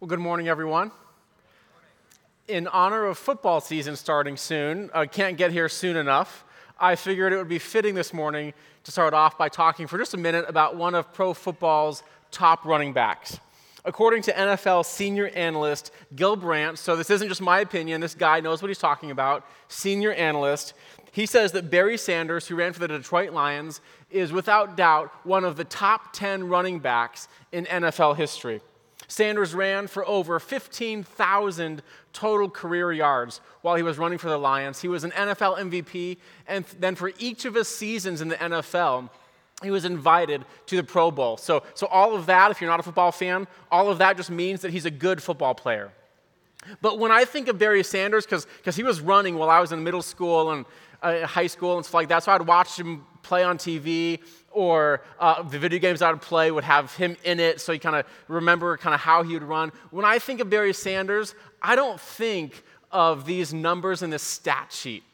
Well, 0.00 0.08
good 0.08 0.18
morning, 0.18 0.48
everyone. 0.48 0.92
In 2.48 2.66
honor 2.68 3.04
of 3.04 3.18
football 3.18 3.60
season 3.60 3.96
starting 3.96 4.38
soon, 4.38 4.88
I 4.94 5.04
can't 5.04 5.36
get 5.36 5.52
here 5.52 5.68
soon 5.68 5.94
enough. 5.94 6.42
I 6.80 6.96
figured 6.96 7.34
it 7.34 7.36
would 7.36 7.50
be 7.50 7.58
fitting 7.58 7.94
this 7.94 8.14
morning 8.14 8.54
to 8.84 8.90
start 8.90 9.12
off 9.12 9.36
by 9.36 9.50
talking 9.50 9.86
for 9.86 9.98
just 9.98 10.14
a 10.14 10.16
minute 10.16 10.46
about 10.48 10.74
one 10.74 10.94
of 10.94 11.12
pro 11.12 11.34
football's 11.34 12.02
top 12.30 12.64
running 12.64 12.94
backs. 12.94 13.38
According 13.84 14.22
to 14.22 14.32
NFL 14.32 14.86
senior 14.86 15.28
analyst 15.34 15.92
Gil 16.16 16.34
Brandt, 16.34 16.78
so 16.78 16.96
this 16.96 17.10
isn't 17.10 17.28
just 17.28 17.42
my 17.42 17.60
opinion, 17.60 18.00
this 18.00 18.14
guy 18.14 18.40
knows 18.40 18.62
what 18.62 18.68
he's 18.68 18.78
talking 18.78 19.10
about, 19.10 19.46
senior 19.68 20.14
analyst, 20.14 20.72
he 21.12 21.26
says 21.26 21.52
that 21.52 21.70
Barry 21.70 21.98
Sanders, 21.98 22.46
who 22.48 22.54
ran 22.54 22.72
for 22.72 22.80
the 22.80 22.88
Detroit 22.88 23.34
Lions, 23.34 23.82
is 24.10 24.32
without 24.32 24.78
doubt 24.78 25.12
one 25.24 25.44
of 25.44 25.56
the 25.56 25.64
top 25.64 26.14
10 26.14 26.48
running 26.48 26.78
backs 26.78 27.28
in 27.52 27.66
NFL 27.66 28.16
history. 28.16 28.62
Sanders 29.10 29.54
ran 29.56 29.88
for 29.88 30.06
over 30.06 30.38
15,000 30.38 31.82
total 32.12 32.48
career 32.48 32.92
yards 32.92 33.40
while 33.60 33.74
he 33.74 33.82
was 33.82 33.98
running 33.98 34.18
for 34.18 34.28
the 34.28 34.38
Lions. 34.38 34.80
He 34.80 34.86
was 34.86 35.02
an 35.02 35.10
NFL 35.10 35.58
MVP, 35.58 36.16
and 36.46 36.64
then 36.78 36.94
for 36.94 37.10
each 37.18 37.44
of 37.44 37.54
his 37.54 37.66
seasons 37.66 38.20
in 38.20 38.28
the 38.28 38.36
NFL, 38.36 39.10
he 39.64 39.70
was 39.72 39.84
invited 39.84 40.44
to 40.66 40.76
the 40.76 40.84
Pro 40.84 41.10
Bowl. 41.10 41.36
So, 41.36 41.64
so 41.74 41.88
all 41.88 42.14
of 42.14 42.26
that, 42.26 42.52
if 42.52 42.60
you're 42.60 42.70
not 42.70 42.78
a 42.78 42.84
football 42.84 43.10
fan, 43.10 43.48
all 43.68 43.90
of 43.90 43.98
that 43.98 44.16
just 44.16 44.30
means 44.30 44.60
that 44.60 44.70
he's 44.70 44.86
a 44.86 44.92
good 44.92 45.20
football 45.20 45.56
player. 45.56 45.90
But 46.80 47.00
when 47.00 47.10
I 47.10 47.24
think 47.24 47.48
of 47.48 47.58
Barry 47.58 47.82
Sanders, 47.82 48.26
because 48.26 48.76
he 48.76 48.84
was 48.84 49.00
running 49.00 49.34
while 49.34 49.50
I 49.50 49.58
was 49.58 49.72
in 49.72 49.82
middle 49.82 50.02
school 50.02 50.52
and 50.52 50.64
uh, 51.02 51.26
high 51.26 51.48
school 51.48 51.78
and 51.78 51.84
stuff 51.84 51.94
like 51.94 52.08
that, 52.08 52.22
so 52.22 52.30
I'd 52.30 52.46
watch 52.46 52.78
him 52.78 53.04
play 53.22 53.42
on 53.42 53.58
TV 53.58 54.20
or 54.50 55.02
uh, 55.18 55.42
the 55.42 55.58
video 55.58 55.78
games 55.78 56.02
I 56.02 56.10
would 56.10 56.22
play 56.22 56.50
would 56.50 56.64
have 56.64 56.94
him 56.96 57.16
in 57.24 57.38
it, 57.38 57.60
so 57.60 57.72
you 57.72 57.80
kind 57.80 57.96
of 57.96 58.06
remember 58.28 58.76
kind 58.76 58.94
of 58.94 59.00
how 59.00 59.22
he 59.22 59.34
would 59.34 59.44
run. 59.44 59.70
When 59.90 60.04
I 60.04 60.18
think 60.18 60.40
of 60.40 60.50
Barry 60.50 60.72
Sanders, 60.72 61.34
I 61.62 61.76
don't 61.76 62.00
think 62.00 62.62
of 62.90 63.26
these 63.26 63.54
numbers 63.54 64.02
in 64.02 64.10
this 64.10 64.22
stat 64.22 64.72
sheet. 64.72 65.04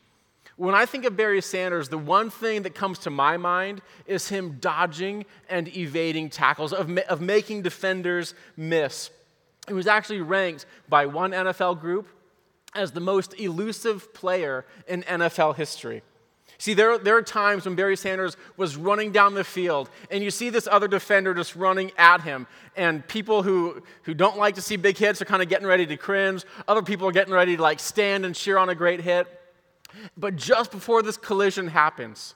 When 0.56 0.74
I 0.74 0.86
think 0.86 1.04
of 1.04 1.16
Barry 1.18 1.42
Sanders, 1.42 1.90
the 1.90 1.98
one 1.98 2.30
thing 2.30 2.62
that 2.62 2.74
comes 2.74 2.98
to 3.00 3.10
my 3.10 3.36
mind 3.36 3.82
is 4.06 4.28
him 4.28 4.56
dodging 4.58 5.26
and 5.50 5.68
evading 5.76 6.30
tackles, 6.30 6.72
of, 6.72 6.88
ma- 6.88 7.02
of 7.10 7.20
making 7.20 7.60
defenders 7.60 8.32
miss. 8.56 9.10
He 9.68 9.74
was 9.74 9.86
actually 9.86 10.22
ranked 10.22 10.64
by 10.88 11.04
one 11.04 11.32
NFL 11.32 11.78
group 11.80 12.08
as 12.74 12.92
the 12.92 13.00
most 13.00 13.38
elusive 13.38 14.14
player 14.14 14.64
in 14.88 15.02
NFL 15.02 15.56
history. 15.56 16.02
See, 16.58 16.74
there, 16.74 16.98
there 16.98 17.16
are 17.16 17.22
times 17.22 17.66
when 17.66 17.74
Barry 17.74 17.96
Sanders 17.96 18.36
was 18.56 18.76
running 18.76 19.12
down 19.12 19.34
the 19.34 19.44
field, 19.44 19.90
and 20.10 20.24
you 20.24 20.30
see 20.30 20.48
this 20.48 20.66
other 20.66 20.88
defender 20.88 21.34
just 21.34 21.54
running 21.54 21.92
at 21.98 22.22
him. 22.22 22.46
And 22.76 23.06
people 23.06 23.42
who, 23.42 23.82
who 24.04 24.14
don't 24.14 24.38
like 24.38 24.54
to 24.54 24.62
see 24.62 24.76
big 24.76 24.96
hits 24.96 25.20
are 25.20 25.26
kind 25.26 25.42
of 25.42 25.48
getting 25.48 25.66
ready 25.66 25.86
to 25.86 25.96
cringe. 25.96 26.44
Other 26.66 26.82
people 26.82 27.06
are 27.08 27.12
getting 27.12 27.34
ready 27.34 27.56
to 27.56 27.62
like 27.62 27.80
stand 27.80 28.24
and 28.24 28.34
cheer 28.34 28.56
on 28.58 28.68
a 28.70 28.74
great 28.74 29.00
hit. 29.00 29.26
But 30.16 30.36
just 30.36 30.70
before 30.70 31.02
this 31.02 31.16
collision 31.16 31.68
happens, 31.68 32.34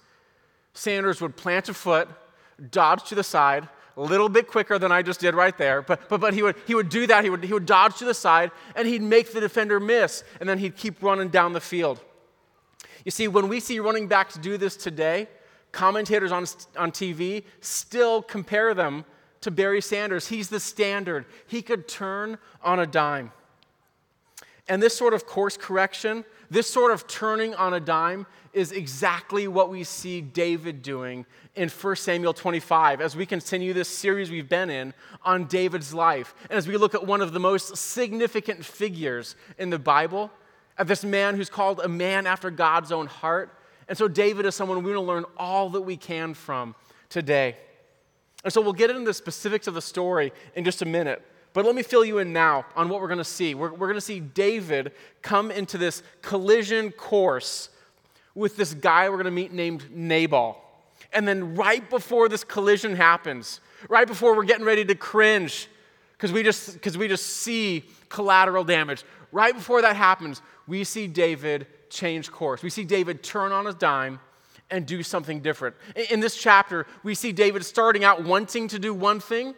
Sanders 0.75 1.21
would 1.21 1.37
plant 1.37 1.69
a 1.69 1.75
foot, 1.75 2.09
dodge 2.71 3.05
to 3.05 3.15
the 3.15 3.25
side, 3.25 3.69
a 3.97 4.03
little 4.03 4.29
bit 4.29 4.47
quicker 4.47 4.79
than 4.79 4.93
I 4.93 5.03
just 5.03 5.21
did 5.21 5.35
right 5.35 5.57
there, 5.59 5.83
but, 5.83 6.09
but, 6.09 6.21
but 6.21 6.33
he, 6.33 6.43
would, 6.43 6.57
he 6.67 6.75
would 6.75 6.89
do 6.89 7.07
that. 7.09 7.25
He 7.25 7.31
would, 7.31 7.45
he 7.45 7.53
would 7.53 7.67
dodge 7.67 7.97
to 7.99 8.05
the 8.05 8.15
side, 8.15 8.51
and 8.77 8.87
he'd 8.87 9.03
make 9.03 9.33
the 9.33 9.41
defender 9.41 9.81
miss, 9.81 10.25
and 10.39 10.49
then 10.49 10.59
he'd 10.59 10.77
keep 10.77 11.03
running 11.03 11.29
down 11.29 11.53
the 11.53 11.61
field. 11.61 12.01
You 13.05 13.11
see, 13.11 13.29
when 13.29 13.49
we 13.49 13.61
see 13.61 13.81
running 13.81 14.07
backs 14.07 14.37
do 14.37 14.57
this 14.57 14.77
today, 14.77 15.29
commentators 15.73 16.33
on, 16.33 16.47
on 16.77 16.91
TV 16.93 17.45
still 17.61 18.23
compare 18.23 18.75
them 18.75 19.05
to 19.41 19.51
Barry 19.51 19.81
Sanders. 19.81 20.29
He's 20.29 20.49
the 20.49 20.61
standard, 20.61 21.27
he 21.47 21.63
could 21.63 21.89
turn 21.89 22.39
on 22.63 22.81
a 22.81 22.87
dime. 22.87 23.33
And 24.69 24.81
this 24.81 24.97
sort 24.97 25.15
of 25.15 25.27
course 25.27 25.57
correction, 25.57 26.25
this 26.49 26.71
sort 26.71 26.93
of 26.93 27.09
turning 27.09 27.55
on 27.55 27.75
a 27.75 27.81
dime, 27.81 28.27
is 28.53 28.71
exactly 28.73 29.49
what 29.49 29.71
we 29.71 29.83
see 29.83 30.21
David 30.21 30.83
doing 30.83 31.27
in 31.57 31.69
1 31.69 31.97
Samuel 31.97 32.33
25 32.33 33.01
as 33.01 33.17
we 33.17 33.27
continue 33.27 33.73
this 33.73 33.89
series 33.89 34.31
we've 34.31 34.49
been 34.49 34.71
in 34.71 34.95
on 35.25 35.47
David's 35.47 35.93
life. 35.95 36.35
And 36.49 36.57
as 36.57 36.69
we 36.69 36.77
look 36.77 36.95
at 36.95 37.05
one 37.05 37.21
of 37.21 37.33
the 37.33 37.41
most 37.41 37.77
significant 37.77 38.65
figures 38.65 39.35
in 39.59 39.71
the 39.71 39.79
Bible, 39.79 40.31
of 40.81 40.89
this 40.89 41.05
man 41.05 41.37
who's 41.37 41.51
called 41.51 41.81
a 41.81 41.89
man 41.89 42.27
after 42.27 42.51
God's 42.51 42.91
own 42.91 43.07
heart. 43.07 43.55
And 43.87 43.97
so 43.97 44.09
David 44.09 44.47
is 44.47 44.55
someone 44.55 44.79
we're 44.79 44.95
going 44.95 45.07
to 45.07 45.13
learn 45.13 45.25
all 45.37 45.69
that 45.71 45.83
we 45.83 45.97
can 45.97 46.33
from 46.33 46.75
today. 47.11 47.57
And 48.43 48.53
so 48.53 48.63
we'll 48.63 48.73
get 48.73 48.89
into 48.89 49.05
the 49.05 49.15
specifics 49.15 49.67
of 49.67 49.75
the 49.75 49.83
story 49.83 50.33
in 50.57 50.65
just 50.65 50.81
a 50.81 50.87
minute. 50.87 51.23
But 51.53 51.67
let 51.67 51.75
me 51.75 51.83
fill 51.83 52.05
you 52.05 52.19
in 52.19 52.33
now 52.33 52.65
on 52.75 52.89
what 52.89 53.03
we're 53.03 53.09
going 53.09 53.19
to 53.19 53.25
see. 53.25 53.55
We're, 53.55 53.73
we're 53.73 53.89
going 53.89 53.95
to 53.97 54.01
see 54.01 54.21
David 54.21 54.93
come 55.21 55.51
into 55.51 55.77
this 55.77 56.03
collision 56.23 56.93
course 56.93 57.69
with 58.35 58.57
this 58.57 58.73
guy 58.73 59.09
we're 59.11 59.17
going 59.17 59.27
to 59.27 59.31
meet 59.31 59.53
named 59.53 59.85
Nabal. 59.91 60.57
And 61.13 61.29
then 61.29 61.57
right 61.57 61.89
before 61.91 62.31
this 62.31 62.43
collision 62.43 62.97
happens, 62.97 63.61
right 63.91 64.07
before 64.07 64.35
we're 64.35 64.45
getting 64.45 64.65
ready 64.65 64.85
to 64.87 64.95
cringe 64.95 65.69
because 66.13 66.33
we 66.33 66.43
just 66.43 66.75
because 66.75 66.97
we 66.97 67.09
just 67.09 67.27
see 67.27 67.85
collateral 68.11 68.63
damage, 68.63 69.05
right 69.33 69.55
before 69.55 69.83
that 69.83 69.97
happens, 69.97 70.43
we 70.67 70.85
see 70.85 71.07
David 71.07 71.67
change 71.89 72.31
course. 72.31 72.63
We 72.63 72.71
see 72.71 72.85
David 72.85 73.23
turn 73.23 73.53
on 73.53 73.67
a 73.67 73.73
dime 73.73 74.21
and 74.71 74.87
do 74.87 75.03
something 75.03 75.41
different. 75.41 75.77
In 76.11 76.21
this 76.21 76.37
chapter, 76.37 76.87
we 77.03 77.15
see 77.15 77.33
David 77.33 77.65
starting 77.65 78.05
out 78.05 78.25
wanting 78.25 78.69
to 78.69 78.79
do 78.79 78.95
one 78.95 79.21
thing, 79.21 79.55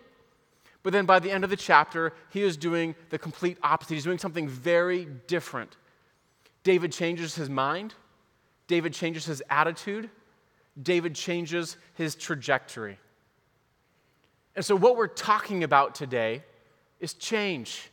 but 0.83 0.93
then 0.93 1.07
by 1.07 1.19
the 1.19 1.31
end 1.31 1.45
of 1.45 1.51
the 1.51 1.57
chapter, 1.57 2.13
he 2.31 2.43
is 2.43 2.57
doing 2.57 2.95
the 3.11 3.19
complete 3.19 3.59
opposite. 3.63 3.95
He's 3.95 4.05
doing 4.05 4.19
something 4.19 4.49
very 4.49 5.07
different. 5.27 5.77
David 6.65 6.93
changes 6.93 7.35
his 7.35 7.51
mind, 7.51 7.95
David 8.67 8.93
changes 8.93 9.27
his 9.27 9.43
attitude, 9.51 10.09
David 10.81 11.15
changes 11.15 11.77
his 11.95 12.15
trajectory. 12.15 12.99
And 14.55 14.65
so, 14.65 14.77
what 14.77 14.97
we're 14.97 15.07
talking 15.07 15.65
about 15.65 15.95
today 15.95 16.43
is 17.01 17.15
change. 17.15 17.91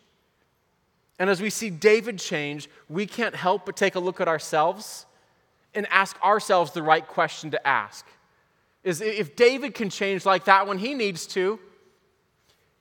And 1.19 1.29
as 1.29 1.41
we 1.41 1.49
see 1.49 1.69
David 1.69 2.17
change, 2.17 2.69
we 2.87 3.05
can't 3.05 3.35
help 3.35 3.65
but 3.65 3.75
take 3.75 3.95
a 3.95 3.99
look 3.99 4.21
at 4.21 4.29
ourselves 4.29 5.05
and 5.75 5.85
ask 5.91 6.19
ourselves 6.23 6.71
the 6.71 6.81
right 6.81 7.05
question 7.05 7.51
to 7.51 7.67
ask. 7.67 8.05
Is 8.83 9.01
if 9.01 9.35
David 9.35 9.75
can 9.75 9.89
change 9.89 10.25
like 10.25 10.45
that 10.45 10.65
when 10.65 10.77
he 10.77 10.93
needs 10.93 11.27
to, 11.27 11.59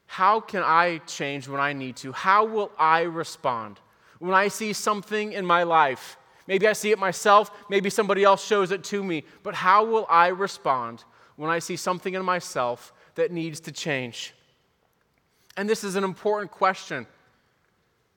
how 0.06 0.40
can 0.40 0.62
I 0.62 0.98
change 0.98 1.48
when 1.48 1.60
I 1.60 1.72
need 1.72 1.96
to? 1.96 2.12
How 2.12 2.44
will 2.44 2.70
I 2.78 3.02
respond 3.02 3.80
when 4.20 4.32
I 4.32 4.48
see 4.48 4.72
something 4.72 5.32
in 5.32 5.44
my 5.44 5.64
life? 5.64 6.16
Maybe 6.46 6.66
I 6.66 6.72
see 6.72 6.92
it 6.92 6.98
myself, 6.98 7.50
maybe 7.68 7.90
somebody 7.90 8.24
else 8.24 8.42
shows 8.42 8.70
it 8.70 8.82
to 8.84 9.04
me, 9.04 9.24
but 9.42 9.54
how 9.54 9.84
will 9.84 10.06
I 10.08 10.28
respond 10.28 11.04
when 11.36 11.50
I 11.50 11.58
see 11.58 11.76
something 11.76 12.14
in 12.14 12.24
myself 12.24 12.94
that 13.16 13.32
needs 13.32 13.60
to 13.60 13.72
change? 13.72 14.32
And 15.58 15.68
this 15.68 15.84
is 15.84 15.94
an 15.94 16.04
important 16.04 16.50
question 16.50 17.06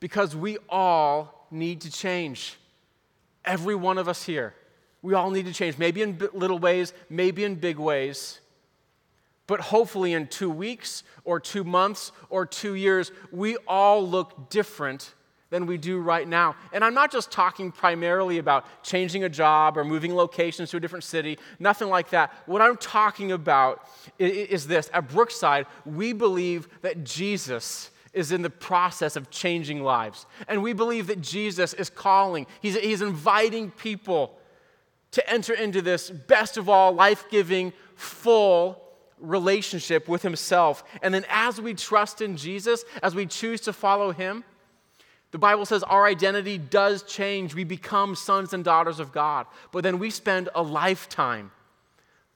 because 0.01 0.35
we 0.35 0.57
all 0.67 1.47
need 1.49 1.79
to 1.81 1.91
change. 1.91 2.57
Every 3.45 3.75
one 3.75 3.97
of 3.97 4.09
us 4.09 4.23
here. 4.23 4.53
We 5.01 5.13
all 5.13 5.31
need 5.31 5.45
to 5.45 5.53
change, 5.53 5.77
maybe 5.77 6.01
in 6.01 6.21
little 6.33 6.59
ways, 6.59 6.93
maybe 7.09 7.45
in 7.45 7.55
big 7.55 7.79
ways. 7.79 8.39
But 9.47 9.61
hopefully, 9.61 10.13
in 10.13 10.27
two 10.27 10.49
weeks 10.49 11.03
or 11.23 11.39
two 11.39 11.63
months 11.63 12.11
or 12.29 12.45
two 12.45 12.75
years, 12.75 13.11
we 13.31 13.57
all 13.67 14.07
look 14.07 14.49
different 14.49 15.13
than 15.49 15.65
we 15.65 15.77
do 15.77 15.99
right 15.99 16.27
now. 16.27 16.55
And 16.71 16.83
I'm 16.83 16.93
not 16.93 17.11
just 17.11 17.31
talking 17.31 17.71
primarily 17.71 18.37
about 18.37 18.65
changing 18.83 19.23
a 19.23 19.29
job 19.29 19.77
or 19.77 19.83
moving 19.83 20.15
locations 20.15 20.69
to 20.71 20.77
a 20.77 20.79
different 20.79 21.03
city, 21.03 21.37
nothing 21.59 21.89
like 21.89 22.11
that. 22.11 22.31
What 22.45 22.61
I'm 22.61 22.77
talking 22.77 23.33
about 23.33 23.87
is 24.17 24.67
this 24.67 24.89
at 24.93 25.09
Brookside, 25.09 25.65
we 25.85 26.13
believe 26.13 26.69
that 26.81 27.03
Jesus 27.03 27.91
is 28.13 28.31
in 28.31 28.41
the 28.41 28.49
process 28.49 29.15
of 29.15 29.29
changing 29.29 29.83
lives. 29.83 30.25
And 30.47 30.61
we 30.61 30.73
believe 30.73 31.07
that 31.07 31.21
Jesus 31.21 31.73
is 31.73 31.89
calling, 31.89 32.45
He's, 32.61 32.77
he's 32.77 33.01
inviting 33.01 33.71
people 33.71 34.37
to 35.11 35.29
enter 35.29 35.53
into 35.53 35.81
this 35.81 36.09
best 36.09 36.57
of 36.57 36.69
all, 36.69 36.93
life 36.93 37.25
giving, 37.29 37.73
full 37.95 38.81
relationship 39.19 40.07
with 40.07 40.21
Himself. 40.21 40.83
And 41.01 41.13
then 41.13 41.25
as 41.29 41.59
we 41.59 41.73
trust 41.73 42.21
in 42.21 42.37
Jesus, 42.37 42.83
as 43.03 43.15
we 43.15 43.25
choose 43.25 43.61
to 43.61 43.73
follow 43.73 44.11
Him, 44.11 44.43
the 45.31 45.37
Bible 45.37 45.65
says 45.65 45.83
our 45.83 46.05
identity 46.05 46.57
does 46.57 47.03
change. 47.03 47.55
We 47.55 47.63
become 47.63 48.15
sons 48.15 48.53
and 48.53 48.63
daughters 48.63 48.99
of 48.99 49.13
God. 49.13 49.47
But 49.71 49.83
then 49.83 49.97
we 49.97 50.09
spend 50.09 50.49
a 50.53 50.61
lifetime 50.61 51.51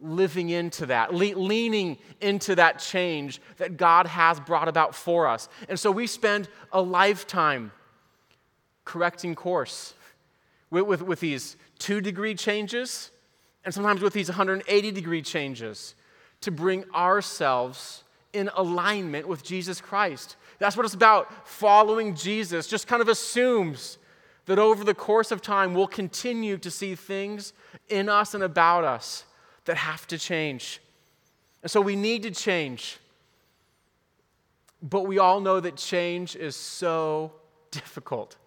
living 0.06 0.50
into 0.50 0.86
that, 0.88 1.14
le- 1.14 1.38
leaning 1.38 1.98
into 2.22 2.56
that 2.56 2.80
change 2.80 3.42
that 3.58 3.78
God 3.78 4.08
has 4.08 4.40
brought 4.40 4.68
about 4.68 4.96
for 4.96 5.28
us. 5.28 5.50
And 5.68 5.80
so 5.80 5.92
we 5.92 6.08
spend 6.08 6.48
a 6.72 6.82
lifetime 6.82 7.72
correcting 8.84 9.36
course 9.36 9.94
with, 10.70 10.86
with, 10.86 11.02
with 11.02 11.20
these 11.20 11.58
two 11.80 12.02
degree 12.02 12.36
changes 12.36 13.12
and 13.64 13.74
sometimes 13.74 14.02
with 14.02 14.14
these 14.14 14.30
180 14.30 14.92
degree 14.92 15.22
changes 15.22 15.96
to 16.42 16.52
bring 16.52 16.86
ourselves 16.94 18.04
in 18.32 18.50
alignment 18.56 19.28
with 19.28 19.44
Jesus 19.44 19.82
Christ. 19.82 20.36
That's 20.60 20.78
what 20.78 20.86
it's 20.86 20.94
about. 20.94 21.48
Following 21.48 22.16
Jesus 22.16 22.68
just 22.68 22.88
kind 22.88 23.02
of 23.02 23.08
assumes 23.08 23.98
that 24.46 24.60
over 24.60 24.84
the 24.84 24.94
course 24.94 25.32
of 25.32 25.42
time, 25.42 25.74
we'll 25.74 25.88
continue 25.88 26.58
to 26.60 26.70
see 26.70 26.94
things 26.94 27.54
in 27.90 28.10
us 28.10 28.36
and 28.36 28.44
about 28.44 28.84
us 28.84 29.26
that 29.66 29.78
have 29.78 30.08
to 30.08 30.18
change. 30.18 30.82
And 31.62 31.72
so 31.72 31.82
we 31.82 31.96
need 31.96 32.24
to 32.24 32.32
change. 32.32 32.98
But 34.82 35.08
we 35.08 35.18
all 35.18 35.40
know 35.40 35.60
that 35.60 35.78
change 35.78 36.36
is 36.36 36.56
so 36.56 37.32
difficult. 37.72 38.38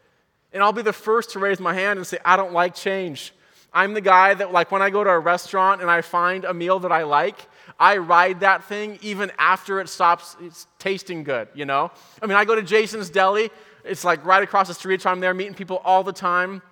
And 0.53 0.63
I'll 0.63 0.73
be 0.73 0.83
the 0.83 0.93
first 0.93 1.31
to 1.31 1.39
raise 1.39 1.61
my 1.61 1.75
hand 1.75 1.99
and 1.99 2.07
say, 2.07 2.19
I 2.25 2.37
don't 2.37 2.53
like 2.53 2.75
change. 2.75 3.33
I'm 3.73 3.93
the 3.93 4.01
guy 4.01 4.33
that, 4.35 4.51
like, 4.51 4.71
when 4.71 4.81
I 4.81 4.89
go 4.89 5.05
to 5.05 5.11
a 5.11 5.19
restaurant 5.19 5.83
and 5.83 5.91
I 5.91 6.01
find 6.01 6.45
a 6.45 6.55
meal 6.55 6.79
that 6.81 6.93
I 6.93 7.03
like, 7.03 7.37
I 7.79 7.99
ride 7.99 8.41
that 8.41 8.65
thing 8.65 8.99
even 9.03 9.31
after 9.39 9.81
it 9.81 9.89
stops 9.89 10.37
it's 10.41 10.67
tasting 10.79 11.23
good, 11.23 11.49
you 11.55 11.67
know? 11.67 11.91
I 12.23 12.27
mean, 12.27 12.37
I 12.37 12.45
go 12.45 12.55
to 12.55 12.63
Jason's 12.63 13.11
Deli, 13.11 13.51
it's 13.85 14.05
like 14.05 14.25
right 14.25 14.43
across 14.43 14.69
the 14.69 14.75
street, 14.75 15.03
so 15.03 15.11
I'm 15.11 15.21
there 15.21 15.35
meeting 15.35 15.55
people 15.55 15.83
all 15.85 16.03
the 16.03 16.13
time. 16.13 16.63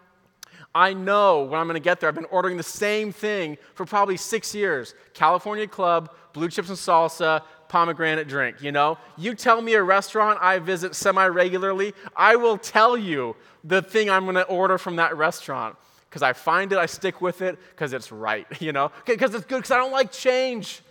I 0.77 0.93
know 0.93 1.45
when 1.45 1.59
I'm 1.59 1.67
going 1.67 1.75
to 1.75 1.81
get 1.81 2.01
there. 2.01 2.09
I've 2.09 2.15
been 2.15 2.27
ordering 2.27 2.59
the 2.59 2.63
same 2.63 3.11
thing 3.11 3.57
for 3.73 3.87
probably 3.87 4.19
six 4.19 4.55
years 4.55 4.95
California 5.15 5.67
Club, 5.67 6.11
blue 6.35 6.51
chips 6.51 6.69
and 6.69 6.77
salsa, 6.77 7.43
pomegranate 7.69 8.29
drink. 8.29 8.63
You 8.63 8.73
know, 8.73 8.99
you 9.17 9.35
tell 9.35 9.63
me 9.63 9.73
a 9.73 9.83
restaurant 9.83 10.39
I 10.43 10.59
visit 10.59 10.95
semi 10.95 11.27
regularly, 11.29 11.95
I 12.15 12.37
will 12.37 12.59
tell 12.59 12.95
you 12.95 13.37
the 13.65 13.81
thing 13.81 14.11
I'm 14.11 14.25
going 14.25 14.35
to 14.35 14.43
order 14.43 14.77
from 14.77 14.97
that 14.97 15.17
restaurant 15.17 15.77
because 16.11 16.21
I 16.23 16.35
find 16.35 16.71
it, 16.73 16.79
I 16.79 16.85
stick 16.85 17.23
with 17.23 17.41
it 17.41 17.59
because 17.71 17.95
it's 17.95 18.13
right, 18.13 18.47
you 18.61 18.73
know, 18.73 18.93
because 19.07 19.35
it's 19.35 19.47
good 19.47 19.57
because 19.57 19.71
I 19.71 19.79
don't 19.79 19.93
like 19.93 20.13
change. 20.13 20.83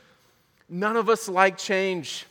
None 0.68 0.98
of 0.98 1.10
us 1.10 1.30
like 1.30 1.60
change. 1.60 2.26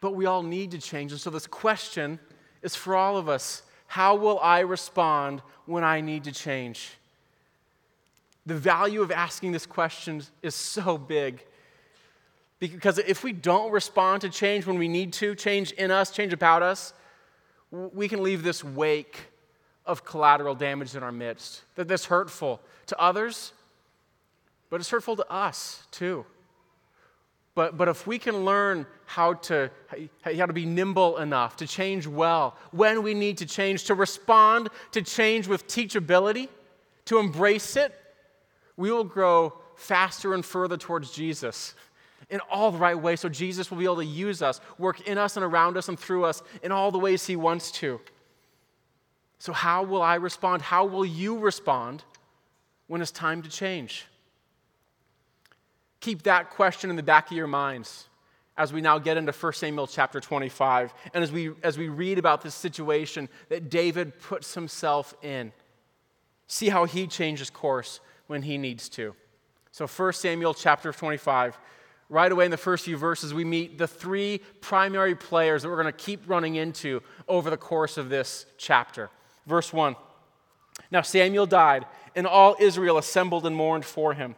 But 0.00 0.16
we 0.16 0.26
all 0.26 0.42
need 0.42 0.72
to 0.72 0.78
change. 0.78 1.12
And 1.12 1.20
so 1.20 1.30
this 1.30 1.46
question 1.46 2.18
is 2.62 2.74
for 2.74 2.96
all 2.96 3.16
of 3.16 3.28
us 3.28 3.62
How 3.86 4.16
will 4.16 4.40
I 4.40 4.60
respond 4.60 5.40
when 5.66 5.84
I 5.84 6.00
need 6.00 6.24
to 6.24 6.32
change? 6.32 6.90
The 8.46 8.54
value 8.54 9.02
of 9.02 9.10
asking 9.10 9.52
this 9.52 9.66
question 9.66 10.22
is 10.42 10.54
so 10.54 10.98
big. 10.98 11.44
Because 12.58 12.98
if 12.98 13.24
we 13.24 13.32
don't 13.32 13.72
respond 13.72 14.20
to 14.22 14.28
change 14.28 14.66
when 14.66 14.78
we 14.78 14.88
need 14.88 15.12
to, 15.14 15.34
change 15.34 15.72
in 15.72 15.90
us, 15.90 16.10
change 16.10 16.32
about 16.32 16.62
us, 16.62 16.92
we 17.70 18.08
can 18.08 18.22
leave 18.22 18.42
this 18.42 18.62
wake 18.62 19.18
of 19.84 20.04
collateral 20.04 20.54
damage 20.54 20.94
in 20.94 21.02
our 21.02 21.12
midst. 21.12 21.62
That 21.74 21.88
that's 21.88 22.04
hurtful 22.04 22.60
to 22.86 23.00
others, 23.00 23.52
but 24.70 24.80
it's 24.80 24.90
hurtful 24.90 25.16
to 25.16 25.28
us 25.30 25.82
too. 25.90 26.24
But, 27.54 27.76
but 27.76 27.88
if 27.88 28.06
we 28.06 28.18
can 28.18 28.44
learn 28.44 28.86
how 29.04 29.34
to, 29.34 29.70
how 30.22 30.46
to 30.46 30.52
be 30.52 30.64
nimble 30.64 31.18
enough 31.18 31.56
to 31.56 31.66
change 31.66 32.06
well, 32.06 32.56
when 32.70 33.02
we 33.02 33.12
need 33.12 33.38
to 33.38 33.46
change, 33.46 33.84
to 33.84 33.94
respond 33.94 34.70
to 34.92 35.02
change 35.02 35.46
with 35.48 35.66
teachability, 35.66 36.48
to 37.06 37.18
embrace 37.18 37.76
it, 37.76 37.94
we 38.76 38.90
will 38.90 39.04
grow 39.04 39.52
faster 39.76 40.32
and 40.32 40.44
further 40.44 40.76
towards 40.78 41.12
Jesus 41.12 41.74
in 42.30 42.40
all 42.50 42.70
the 42.70 42.78
right 42.78 42.98
ways. 42.98 43.20
So 43.20 43.28
Jesus 43.28 43.70
will 43.70 43.78
be 43.78 43.84
able 43.84 43.96
to 43.96 44.04
use 44.04 44.40
us, 44.40 44.60
work 44.78 45.06
in 45.06 45.18
us 45.18 45.36
and 45.36 45.44
around 45.44 45.76
us 45.76 45.88
and 45.88 45.98
through 45.98 46.24
us 46.24 46.42
in 46.62 46.72
all 46.72 46.90
the 46.90 46.98
ways 46.98 47.26
He 47.26 47.36
wants 47.36 47.70
to. 47.72 48.00
So, 49.38 49.52
how 49.52 49.82
will 49.82 50.02
I 50.02 50.14
respond? 50.14 50.62
How 50.62 50.84
will 50.84 51.04
you 51.04 51.36
respond 51.36 52.04
when 52.86 53.02
it's 53.02 53.10
time 53.10 53.42
to 53.42 53.50
change? 53.50 54.06
Keep 56.02 56.22
that 56.24 56.50
question 56.50 56.90
in 56.90 56.96
the 56.96 57.02
back 57.02 57.30
of 57.30 57.36
your 57.36 57.46
minds 57.46 58.08
as 58.56 58.72
we 58.72 58.80
now 58.80 58.98
get 58.98 59.16
into 59.16 59.30
1 59.30 59.52
Samuel 59.52 59.86
chapter 59.86 60.18
25 60.20 60.92
and 61.14 61.22
as 61.22 61.30
we, 61.30 61.52
as 61.62 61.78
we 61.78 61.88
read 61.88 62.18
about 62.18 62.42
this 62.42 62.56
situation 62.56 63.28
that 63.48 63.70
David 63.70 64.18
puts 64.18 64.52
himself 64.52 65.14
in. 65.22 65.52
See 66.48 66.68
how 66.68 66.86
he 66.86 67.06
changes 67.06 67.50
course 67.50 68.00
when 68.26 68.42
he 68.42 68.58
needs 68.58 68.88
to. 68.90 69.14
So 69.70 69.86
1 69.86 70.12
Samuel 70.14 70.54
chapter 70.54 70.92
25, 70.92 71.56
right 72.08 72.32
away 72.32 72.46
in 72.46 72.50
the 72.50 72.56
first 72.56 72.84
few 72.84 72.96
verses, 72.96 73.32
we 73.32 73.44
meet 73.44 73.78
the 73.78 73.86
three 73.86 74.40
primary 74.60 75.14
players 75.14 75.62
that 75.62 75.68
we're 75.68 75.80
going 75.80 75.86
to 75.86 75.92
keep 75.92 76.28
running 76.28 76.56
into 76.56 77.00
over 77.28 77.48
the 77.48 77.56
course 77.56 77.96
of 77.96 78.08
this 78.08 78.44
chapter. 78.58 79.08
Verse 79.46 79.72
1 79.72 79.94
Now 80.90 81.02
Samuel 81.02 81.46
died, 81.46 81.86
and 82.16 82.26
all 82.26 82.56
Israel 82.58 82.98
assembled 82.98 83.46
and 83.46 83.54
mourned 83.54 83.84
for 83.84 84.14
him 84.14 84.34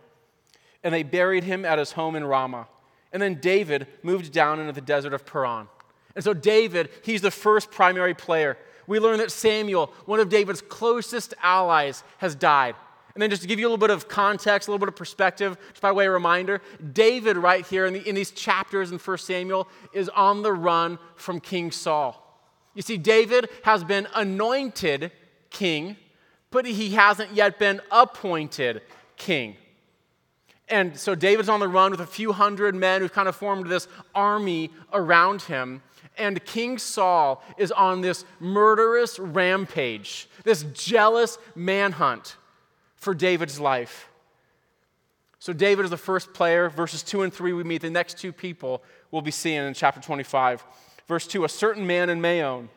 and 0.85 0.95
they 0.95 1.03
buried 1.03 1.43
him 1.43 1.65
at 1.65 1.79
his 1.79 1.93
home 1.93 2.15
in 2.15 2.25
Ramah. 2.25 2.69
And 3.13 3.21
then 3.21 3.41
David 3.41 3.89
moved 4.03 4.33
down 4.33 4.61
into 4.61 4.73
the 4.73 4.81
desert 4.81 5.15
of 5.15 5.25
Paran. 5.25 5.67
And 6.15 6.23
so, 6.23 6.35
David, 6.35 6.91
he's 7.03 7.23
the 7.23 7.31
first 7.31 7.71
primary 7.71 8.15
player. 8.15 8.57
We 8.87 9.01
learn 9.01 9.19
that 9.19 9.33
Samuel, 9.33 9.93
one 10.05 10.21
of 10.21 10.29
David's 10.29 10.61
closest 10.61 11.35
allies, 11.43 12.05
has 12.19 12.35
died. 12.35 12.77
And 13.15 13.23
then, 13.23 13.31
just 13.31 13.43
to 13.43 13.49
give 13.49 13.59
you 13.59 13.67
a 13.67 13.71
little 13.71 13.79
bit 13.79 13.91
of 13.91 14.09
context, 14.09 14.69
a 14.69 14.71
little 14.71 14.85
bit 14.85 14.89
of 14.89 14.97
perspective, 14.97 15.57
just 15.71 15.81
by 15.81 15.93
way 15.93 16.07
of 16.07 16.13
reminder, 16.13 16.61
David, 16.93 17.37
right 17.37 17.65
here 17.65 17.87
in, 17.87 17.95
the, 17.95 18.09
in 18.09 18.15
these 18.15 18.33
chapters 18.33 18.91
in 18.91 18.99
1 18.99 19.19
Samuel, 19.19 19.69
is 19.93 20.09
on 20.11 20.43
the 20.43 20.53
run 20.53 20.99
from 21.15 21.41
King 21.41 21.71
Saul. 21.71 22.21
You 22.75 22.83
see, 22.83 22.99
David 22.99 23.49
has 23.63 23.85
been 23.85 24.09
anointed 24.15 25.13
king, 25.51 25.97
but 26.51 26.67
he 26.67 26.91
hasn't 26.91 27.33
yet 27.33 27.59
been 27.59 27.81
appointed 27.91 28.83
king. 29.17 29.57
And 30.75 30.99
so 30.99 31.15
David's 31.15 31.49
on 31.49 31.61
the 31.61 31.69
run 31.69 31.93
with 31.93 32.01
a 32.01 32.07
few 32.07 32.33
hundred 32.33 32.75
men 32.75 33.01
who've 33.01 33.13
kind 33.13 33.29
of 33.29 33.37
formed 33.37 33.69
this 33.69 33.87
army 34.13 34.73
around 34.93 35.43
him. 35.43 35.83
And 36.19 36.45
King 36.45 36.79
Saul 36.79 37.45
is 37.57 37.71
on 37.71 38.01
this 38.01 38.25
murderous 38.41 39.21
rampage, 39.21 40.29
this 40.43 40.65
jealous 40.73 41.39
manhunt 41.55 42.39
for 42.97 43.15
David's 43.15 43.61
life. 43.61 44.09
So 45.39 45.53
David 45.53 45.85
is 45.85 45.93
the 45.93 45.97
first 45.97 46.35
player. 46.35 46.69
Verses 46.69 47.05
2 47.05 47.23
and 47.23 47.33
3, 47.33 47.53
we 47.53 47.63
meet 47.63 47.83
the 47.83 47.89
next 47.89 48.19
two 48.19 48.33
people 48.33 48.83
we'll 49.13 49.23
be 49.23 49.31
seeing 49.31 49.65
in 49.65 49.75
chapter 49.75 50.01
25. 50.01 50.65
Verse 51.07 51.29
2 51.29 51.45
A 51.45 51.49
certain 51.49 51.87
man 51.87 52.11
in 52.11 52.21
Maon 52.21 52.69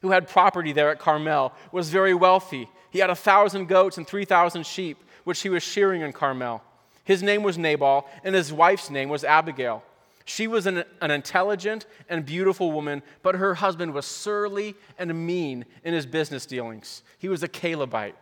who 0.00 0.12
had 0.12 0.28
property 0.28 0.72
there 0.72 0.90
at 0.90 1.00
Carmel 1.00 1.52
was 1.72 1.90
very 1.90 2.14
wealthy. 2.14 2.68
He 2.90 3.00
had 3.00 3.10
a 3.10 3.16
thousand 3.16 3.66
goats 3.66 3.96
and 3.96 4.06
3,000 4.06 4.64
sheep, 4.64 5.02
which 5.24 5.40
he 5.40 5.48
was 5.48 5.64
shearing 5.64 6.02
in 6.02 6.12
Carmel. 6.12 6.62
His 7.06 7.22
name 7.22 7.44
was 7.44 7.56
Nabal, 7.56 8.06
and 8.24 8.34
his 8.34 8.52
wife's 8.52 8.90
name 8.90 9.08
was 9.08 9.22
Abigail. 9.24 9.82
She 10.24 10.48
was 10.48 10.66
an, 10.66 10.82
an, 11.00 11.12
intelligent 11.12 11.86
and 12.08 12.26
beautiful 12.26 12.72
woman, 12.72 13.00
but 13.22 13.36
her 13.36 13.54
husband 13.54 13.94
was 13.94 14.04
surly 14.04 14.74
and 14.98 15.24
mean 15.24 15.64
in 15.84 15.94
his 15.94 16.04
business 16.04 16.46
dealings. 16.46 17.04
He 17.18 17.28
was 17.28 17.44
a 17.44 17.48
Calebite. 17.48 18.16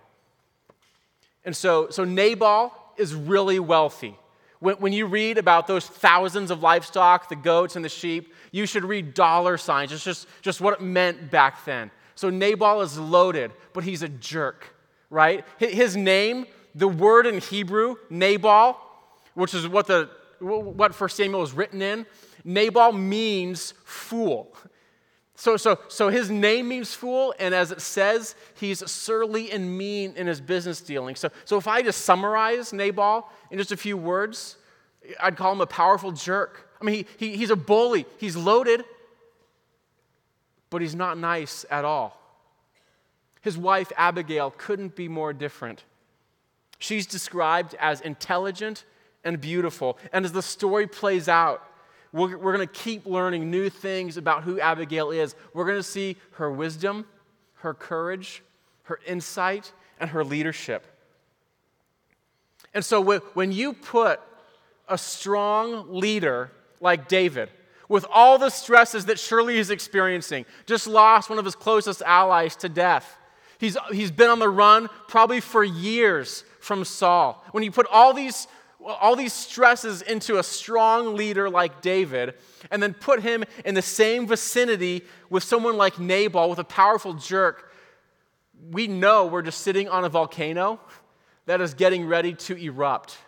And 1.47 1.57
so, 1.57 1.89
so 1.89 2.05
Nabal 2.05 2.75
is 2.99 3.15
really 3.15 3.59
wealthy. 3.59 4.19
When, 4.61 4.77
when 4.77 4.93
you 4.93 5.07
read 5.07 5.39
about 5.39 5.67
those 5.67 5.87
thousands 5.87 6.51
of 6.51 6.63
livestock, 6.63 7.31
the 7.31 7.37
goats 7.37 7.75
and 7.75 7.83
the 7.83 7.89
sheep, 7.89 8.35
you 8.53 8.67
should 8.67 8.85
read 8.85 9.15
dollar 9.15 9.57
signs. 9.57 9.91
It's 9.91 10.05
just, 10.05 10.27
just 10.43 10.61
what 10.61 10.75
it 10.75 10.83
meant 10.83 11.31
back 11.31 11.65
then. 11.65 11.91
So 12.17 12.29
Nabal 12.29 12.83
is 12.83 12.99
loaded, 12.99 13.51
but 13.73 13.83
he's 13.83 14.03
a 14.03 14.09
jerk, 14.11 14.75
right? 15.09 15.43
His 15.59 15.97
name 15.97 16.47
the 16.75 16.89
word 16.89 17.27
in 17.27 17.41
Hebrew, 17.41 17.97
Nabal, 18.11 18.77
which 19.35 19.55
is 19.55 19.69
what, 19.69 19.87
the, 19.87 20.09
what 20.41 20.95
First 20.95 21.17
Samuel 21.17 21.43
is 21.43 21.53
written 21.53 21.83
in, 21.83 22.07
Nabal 22.45 22.93
means 22.93 23.75
fool. 23.85 24.55
So, 25.37 25.57
so, 25.57 25.79
so 25.89 26.09
his 26.11 26.31
name 26.31 26.69
means 26.69 26.95
fool, 26.95 27.35
and 27.41 27.55
as 27.55 27.73
it 27.73 27.81
says, 27.81 28.37
he's 28.55 28.89
surly 28.89 29.51
and 29.51 29.77
mean 29.77 30.15
in 30.17 30.27
his 30.27 30.41
business 30.41 30.81
dealings. 30.81 31.19
So, 31.19 31.31
so 31.45 31.57
if 31.57 31.67
I 31.67 31.83
just 31.83 32.03
summarize 32.03 32.73
Nabal 32.73 33.29
in 33.51 33.59
just 33.59 33.73
a 33.73 33.77
few 33.77 33.97
words, 33.97 34.57
I'd 35.21 35.37
call 35.37 35.53
him 35.53 35.61
a 35.61 35.67
powerful 35.67 36.13
jerk. 36.13 36.71
I 36.81 36.85
mean, 36.85 36.95
he, 36.95 37.31
he, 37.31 37.37
he's 37.37 37.51
a 37.51 37.57
bully, 37.57 38.07
he's 38.19 38.37
loaded, 38.37 38.85
but 40.71 40.83
he's 40.83 40.95
not 40.95 41.19
nice 41.19 41.65
at 41.71 41.85
all. 41.85 42.21
His 43.41 43.59
wife, 43.59 43.93
Abigail, 43.97 44.55
couldn't 44.57 44.95
be 44.95 45.09
more 45.09 45.33
different. 45.33 45.85
She's 46.85 47.07
described 47.07 47.75
as 47.81 48.03
intelligent 48.03 48.85
and 49.25 49.41
beautiful. 49.41 49.97
And 50.13 50.27
as 50.27 50.33
the 50.33 50.43
story 50.43 50.87
plays 50.87 51.31
out, 51.31 51.67
we're, 52.13 52.37
we're 52.37 52.55
going 52.55 52.69
to 52.69 52.75
keep 52.75 53.07
learning 53.07 53.51
new 53.51 53.71
things 53.71 54.19
about 54.19 54.43
who 54.43 54.61
Abigail 54.61 55.11
is. 55.11 55.35
We're 55.55 55.65
going 55.65 55.79
to 55.79 55.83
see 55.83 56.19
her 56.33 56.51
wisdom, 56.51 57.07
her 57.55 57.73
courage, 57.73 58.43
her 58.83 59.01
insight, 59.07 59.73
and 59.99 60.11
her 60.11 60.23
leadership. 60.23 60.85
And 62.75 62.85
so 62.85 63.01
when 63.33 63.51
you 63.51 63.73
put 63.73 64.21
a 64.87 64.99
strong 64.99 65.91
leader 65.91 66.51
like 66.83 67.09
David, 67.09 67.49
with 67.89 68.05
all 68.13 68.37
the 68.37 68.51
stresses 68.51 69.07
that 69.07 69.19
surely 69.19 69.57
is 69.57 69.71
experiencing, 69.71 70.45
just 70.67 70.87
lost 70.87 71.31
one 71.31 71.39
of 71.39 71.47
his 71.47 71.57
closest 71.57 72.03
allies 72.03 72.57
to 72.57 72.69
death. 72.69 73.17
He's, 73.57 73.79
he's 73.91 74.11
been 74.11 74.29
on 74.29 74.39
the 74.39 74.51
run 74.51 74.91
probably 75.09 75.41
for 75.41 75.65
years 75.65 76.45
from 76.65 76.85
Saul. 76.85 77.45
When 77.53 77.63
you 77.63 77.71
put 77.71 77.87
all 77.91 78.13
these, 78.15 78.49
all 78.85 79.15
these 79.15 79.33
stresses 79.33 80.03
into 80.03 80.39
a 80.39 80.43
strong 80.43 81.15
leader 81.15 81.49
like 81.49 81.83
David 81.83 82.35
and 82.71 82.83
then 82.83 82.95
put 82.95 83.23
him 83.23 83.45
in 83.65 83.75
the 83.75 83.83
same 83.83 84.27
vicinity 84.27 85.03
with 85.31 85.45
someone 85.45 85.77
like 85.77 85.99
Nabal, 85.99 86.51
with 86.51 86.59
a 86.59 86.65
powerful 86.65 87.15
jerk, 87.15 87.71
we 88.71 88.87
know 88.87 89.27
we're 89.27 89.43
just 89.43 89.61
sitting 89.61 89.89
on 89.89 90.05
a 90.05 90.09
volcano 90.09 90.81
that 91.47 91.61
is 91.61 91.75
getting 91.75 92.07
ready 92.07 92.33
to 92.33 92.57
erupt. 92.57 93.19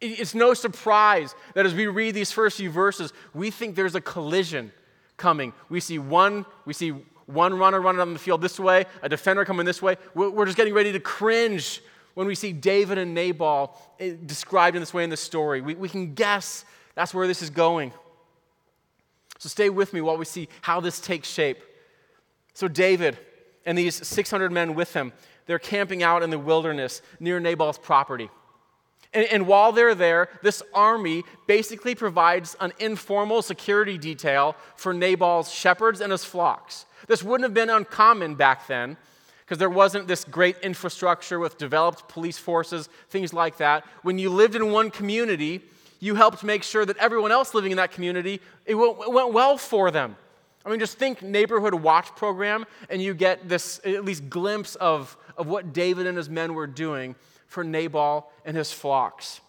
It's 0.00 0.34
no 0.34 0.54
surprise 0.54 1.34
that 1.54 1.66
as 1.66 1.74
we 1.74 1.86
read 1.86 2.14
these 2.14 2.32
first 2.32 2.56
few 2.58 2.70
verses, 2.70 3.12
we 3.34 3.50
think 3.50 3.76
there's 3.76 3.94
a 3.94 4.00
collision 4.00 4.72
coming. 5.16 5.52
We 5.68 5.80
see 5.80 5.98
one, 5.98 6.46
we 6.64 6.72
see 6.72 6.92
one 7.26 7.54
runner 7.58 7.80
running 7.80 8.00
on 8.00 8.12
the 8.12 8.18
field 8.18 8.40
this 8.40 8.58
way, 8.58 8.86
a 9.02 9.08
defender 9.08 9.44
coming 9.44 9.66
this 9.66 9.82
way. 9.82 9.96
We're 10.14 10.44
just 10.44 10.56
getting 10.56 10.74
ready 10.74 10.92
to 10.92 11.00
cringe 11.00 11.82
when 12.16 12.26
we 12.26 12.34
see 12.34 12.50
David 12.50 12.96
and 12.96 13.12
Nabal 13.12 13.76
eh, 14.00 14.14
described 14.24 14.74
in 14.74 14.80
this 14.80 14.94
way 14.94 15.04
in 15.04 15.10
the 15.10 15.18
story. 15.18 15.60
We, 15.60 15.74
we 15.74 15.90
can 15.90 16.14
guess 16.14 16.64
that's 16.94 17.12
where 17.12 17.26
this 17.26 17.42
is 17.42 17.50
going. 17.50 17.92
So 19.38 19.50
stay 19.50 19.68
with 19.68 19.92
me 19.92 20.00
while 20.00 20.16
we 20.16 20.24
see 20.24 20.48
how 20.62 20.80
this 20.80 20.98
takes 20.98 21.28
shape. 21.28 21.58
So, 22.54 22.68
David 22.68 23.18
and 23.66 23.76
these 23.76 23.94
600 23.94 24.50
men 24.50 24.74
with 24.74 24.94
him, 24.94 25.12
they're 25.44 25.58
camping 25.58 26.02
out 26.02 26.22
in 26.22 26.30
the 26.30 26.38
wilderness 26.38 27.02
near 27.20 27.38
Nabal's 27.38 27.76
property. 27.76 28.30
And, 29.12 29.26
and, 29.26 29.46
while 29.46 29.72
they're 29.72 29.94
there, 29.94 30.30
this 30.42 30.62
army 30.72 31.22
basically 31.46 31.94
provides 31.94 32.56
an 32.60 32.72
informal 32.78 33.42
security 33.42 33.98
detail 33.98 34.56
for 34.74 34.94
Nabal's 34.94 35.52
shepherds 35.52 36.00
and 36.00 36.10
his 36.10 36.24
flocks. 36.24 36.86
This 37.08 37.22
wouldn't 37.22 37.44
have 37.44 37.52
been 37.52 37.68
uncommon 37.68 38.36
back 38.36 38.66
then 38.68 38.96
because 39.46 39.58
there 39.58 39.70
wasn't 39.70 40.08
this 40.08 40.24
great 40.24 40.58
infrastructure 40.58 41.38
with 41.38 41.56
developed 41.56 42.08
police 42.08 42.36
forces, 42.36 42.88
things 43.10 43.32
like 43.32 43.58
that. 43.58 43.84
When 44.02 44.18
you 44.18 44.28
lived 44.28 44.56
in 44.56 44.72
one 44.72 44.90
community, 44.90 45.62
you 46.00 46.16
helped 46.16 46.42
make 46.42 46.64
sure 46.64 46.84
that 46.84 46.96
everyone 46.96 47.30
else 47.30 47.54
living 47.54 47.70
in 47.70 47.76
that 47.76 47.92
community, 47.92 48.40
it 48.64 48.74
went 48.74 49.32
well 49.32 49.56
for 49.56 49.92
them. 49.92 50.16
I 50.64 50.70
mean, 50.70 50.80
just 50.80 50.98
think 50.98 51.22
neighborhood 51.22 51.74
watch 51.74 52.08
program, 52.16 52.66
and 52.90 53.00
you 53.00 53.14
get 53.14 53.48
this 53.48 53.80
at 53.84 54.04
least 54.04 54.28
glimpse 54.28 54.74
of, 54.74 55.16
of 55.36 55.46
what 55.46 55.72
David 55.72 56.08
and 56.08 56.18
his 56.18 56.28
men 56.28 56.54
were 56.54 56.66
doing 56.66 57.14
for 57.46 57.62
Nabal 57.62 58.28
and 58.44 58.56
his 58.56 58.72
flocks. 58.72 59.40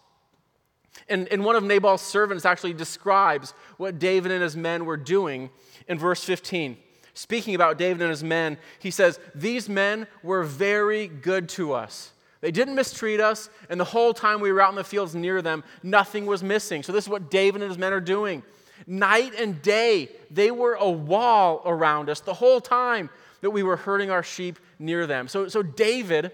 And, 1.08 1.26
and 1.32 1.44
one 1.44 1.56
of 1.56 1.64
Nabal's 1.64 2.02
servants 2.02 2.44
actually 2.44 2.72
describes 2.72 3.52
what 3.78 3.98
David 3.98 4.30
and 4.30 4.44
his 4.44 4.56
men 4.56 4.84
were 4.84 4.96
doing 4.96 5.50
in 5.88 5.98
verse 5.98 6.22
15 6.22 6.76
speaking 7.18 7.56
about 7.56 7.78
David 7.78 8.00
and 8.00 8.10
his 8.10 8.22
men, 8.22 8.56
he 8.78 8.92
says, 8.92 9.18
These 9.34 9.68
men 9.68 10.06
were 10.22 10.44
very 10.44 11.08
good 11.08 11.48
to 11.50 11.72
us. 11.72 12.12
They 12.40 12.52
didn't 12.52 12.76
mistreat 12.76 13.18
us, 13.18 13.50
and 13.68 13.80
the 13.80 13.84
whole 13.84 14.14
time 14.14 14.40
we 14.40 14.52
were 14.52 14.60
out 14.60 14.70
in 14.70 14.76
the 14.76 14.84
fields 14.84 15.16
near 15.16 15.42
them, 15.42 15.64
nothing 15.82 16.26
was 16.26 16.44
missing. 16.44 16.84
So, 16.84 16.92
this 16.92 17.04
is 17.04 17.08
what 17.08 17.28
David 17.28 17.60
and 17.62 17.70
his 17.70 17.78
men 17.78 17.92
are 17.92 18.00
doing. 18.00 18.44
Night 18.86 19.32
and 19.36 19.60
day, 19.60 20.10
they 20.30 20.52
were 20.52 20.74
a 20.74 20.88
wall 20.88 21.60
around 21.66 22.08
us 22.08 22.20
the 22.20 22.34
whole 22.34 22.60
time 22.60 23.10
that 23.40 23.50
we 23.50 23.64
were 23.64 23.76
herding 23.76 24.10
our 24.10 24.22
sheep 24.22 24.60
near 24.78 25.04
them. 25.04 25.26
So, 25.26 25.48
so 25.48 25.62
David 25.62 26.30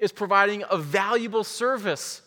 is 0.00 0.10
providing 0.10 0.64
a 0.68 0.76
valuable 0.76 1.44
service. 1.44 2.22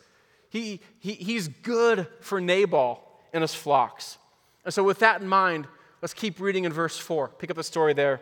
He, 0.49 0.79
he, 0.99 1.13
he's 1.13 1.49
good 1.49 2.07
for 2.21 2.39
Nabal 2.39 3.01
and 3.33 3.41
his 3.41 3.53
flocks. 3.53 4.17
And 4.63 4.73
so, 4.73 4.81
with 4.81 4.99
that 4.99 5.21
in 5.21 5.27
mind, 5.27 5.67
Let's 6.01 6.13
keep 6.13 6.39
reading 6.39 6.65
in 6.65 6.73
verse 6.73 6.97
4. 6.97 7.29
Pick 7.29 7.51
up 7.51 7.57
the 7.57 7.63
story 7.63 7.93
there. 7.93 8.21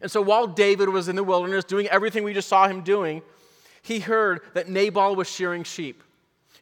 And 0.00 0.10
so 0.10 0.22
while 0.22 0.46
David 0.46 0.88
was 0.88 1.08
in 1.08 1.16
the 1.16 1.24
wilderness 1.24 1.64
doing 1.64 1.88
everything 1.88 2.22
we 2.22 2.32
just 2.32 2.48
saw 2.48 2.68
him 2.68 2.82
doing, 2.82 3.22
he 3.82 3.98
heard 3.98 4.42
that 4.54 4.68
Nabal 4.68 5.16
was 5.16 5.28
shearing 5.28 5.64
sheep. 5.64 6.02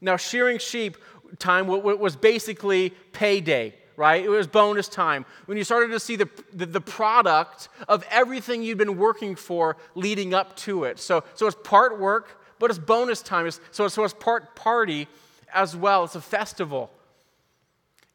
Now, 0.01 0.17
shearing 0.17 0.59
sheep 0.59 0.97
time 1.39 1.67
was 1.67 2.17
basically 2.17 2.91
payday, 3.13 3.75
right? 3.97 4.25
It 4.25 4.29
was 4.29 4.47
bonus 4.47 4.89
time. 4.89 5.25
When 5.47 5.59
you 5.59 5.65
started 5.65 5.89
to 5.89 6.01
see 6.01 6.17
the, 6.17 6.29
the, 6.53 6.67
the, 6.67 6.81
product 6.81 7.69
of 7.89 8.05
everything 8.11 8.63
you'd 8.63 8.79
been 8.79 8.97
working 8.97 9.35
for 9.35 9.77
leading 9.95 10.35
up 10.35 10.57
to 10.59 10.85
it. 10.85 10.99
So, 10.99 11.25
so 11.35 11.47
it's 11.47 11.57
part 11.65 11.99
work, 11.99 12.43
but 12.59 12.71
it's 12.71 12.79
bonus 12.79 13.23
time. 13.23 13.51
So, 13.71 13.89
so 13.89 14.05
it's 14.05 14.15
part 14.15 14.55
party 14.55 15.09
as 15.53 15.75
well. 15.75 16.05
It's 16.05 16.15
a 16.15 16.21
festival. 16.21 16.91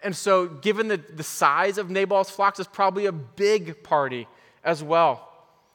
And 0.04 0.16
so, 0.16 0.48
given 0.48 0.88
the, 0.88 0.98
the 0.98 1.24
size 1.24 1.78
of 1.78 1.90
Nabal's 1.90 2.30
flocks, 2.30 2.60
it's 2.60 2.70
probably 2.72 3.06
a 3.06 3.12
big 3.12 3.84
party 3.84 4.28
as 4.64 4.84
well. 4.84 5.28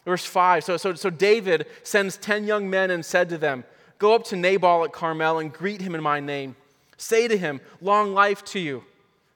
Verse 0.05 0.25
5 0.25 0.63
so, 0.63 0.77
so, 0.77 0.95
so 0.95 1.11
David 1.11 1.67
sends 1.83 2.17
10 2.17 2.45
young 2.45 2.71
men 2.71 2.91
and 2.91 3.05
said 3.05 3.29
to 3.29 3.39
them, 3.39 3.65
Go 3.99 4.15
up 4.15 4.25
to 4.27 4.37
Nabal 4.37 4.85
at 4.85 4.93
Carmel 4.93 5.39
and 5.39 5.53
greet 5.53 5.81
him 5.81 5.95
in 5.95 6.03
my 6.03 6.21
name. 6.21 6.55
Say 6.97 7.29
to 7.29 7.37
him, 7.37 7.61
Long 7.81 8.15
life 8.15 8.45
to 8.47 8.61
you, 8.61 8.85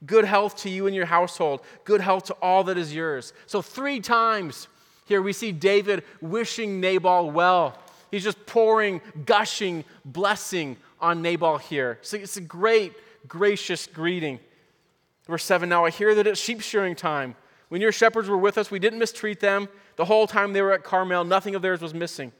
good 0.06 0.24
health 0.24 0.56
to 0.58 0.70
you 0.70 0.86
and 0.86 0.94
your 0.94 1.06
household, 1.06 1.60
good 1.84 2.00
health 2.00 2.24
to 2.24 2.34
all 2.34 2.64
that 2.64 2.78
is 2.78 2.94
yours. 2.94 3.32
So, 3.46 3.62
three 3.62 4.00
times 4.00 4.68
here 5.06 5.22
we 5.22 5.32
see 5.32 5.50
David 5.50 6.04
wishing 6.20 6.80
Nabal 6.80 7.30
well. 7.30 7.76
He's 8.10 8.24
just 8.24 8.44
pouring, 8.46 9.00
gushing 9.24 9.84
blessing 10.04 10.76
on 11.00 11.22
Nabal 11.22 11.58
here. 11.58 11.98
So, 12.02 12.16
it's 12.16 12.36
a 12.36 12.42
great, 12.42 12.92
gracious 13.26 13.86
greeting. 13.86 14.38
Verse 15.30 15.44
7 15.44 15.68
Now 15.68 15.84
I 15.84 15.90
hear 15.90 16.14
that 16.16 16.26
it's 16.26 16.40
sheep 16.40 16.60
shearing 16.60 16.96
time. 16.96 17.36
When 17.68 17.80
your 17.80 17.92
shepherds 17.92 18.28
were 18.28 18.36
with 18.36 18.58
us, 18.58 18.70
we 18.70 18.80
didn't 18.80 18.98
mistreat 18.98 19.38
them. 19.38 19.68
The 19.94 20.04
whole 20.04 20.26
time 20.26 20.52
they 20.52 20.60
were 20.60 20.72
at 20.72 20.82
Carmel, 20.82 21.24
nothing 21.24 21.54
of 21.54 21.62
theirs 21.62 21.80
was 21.80 21.94
missing. 21.94 22.32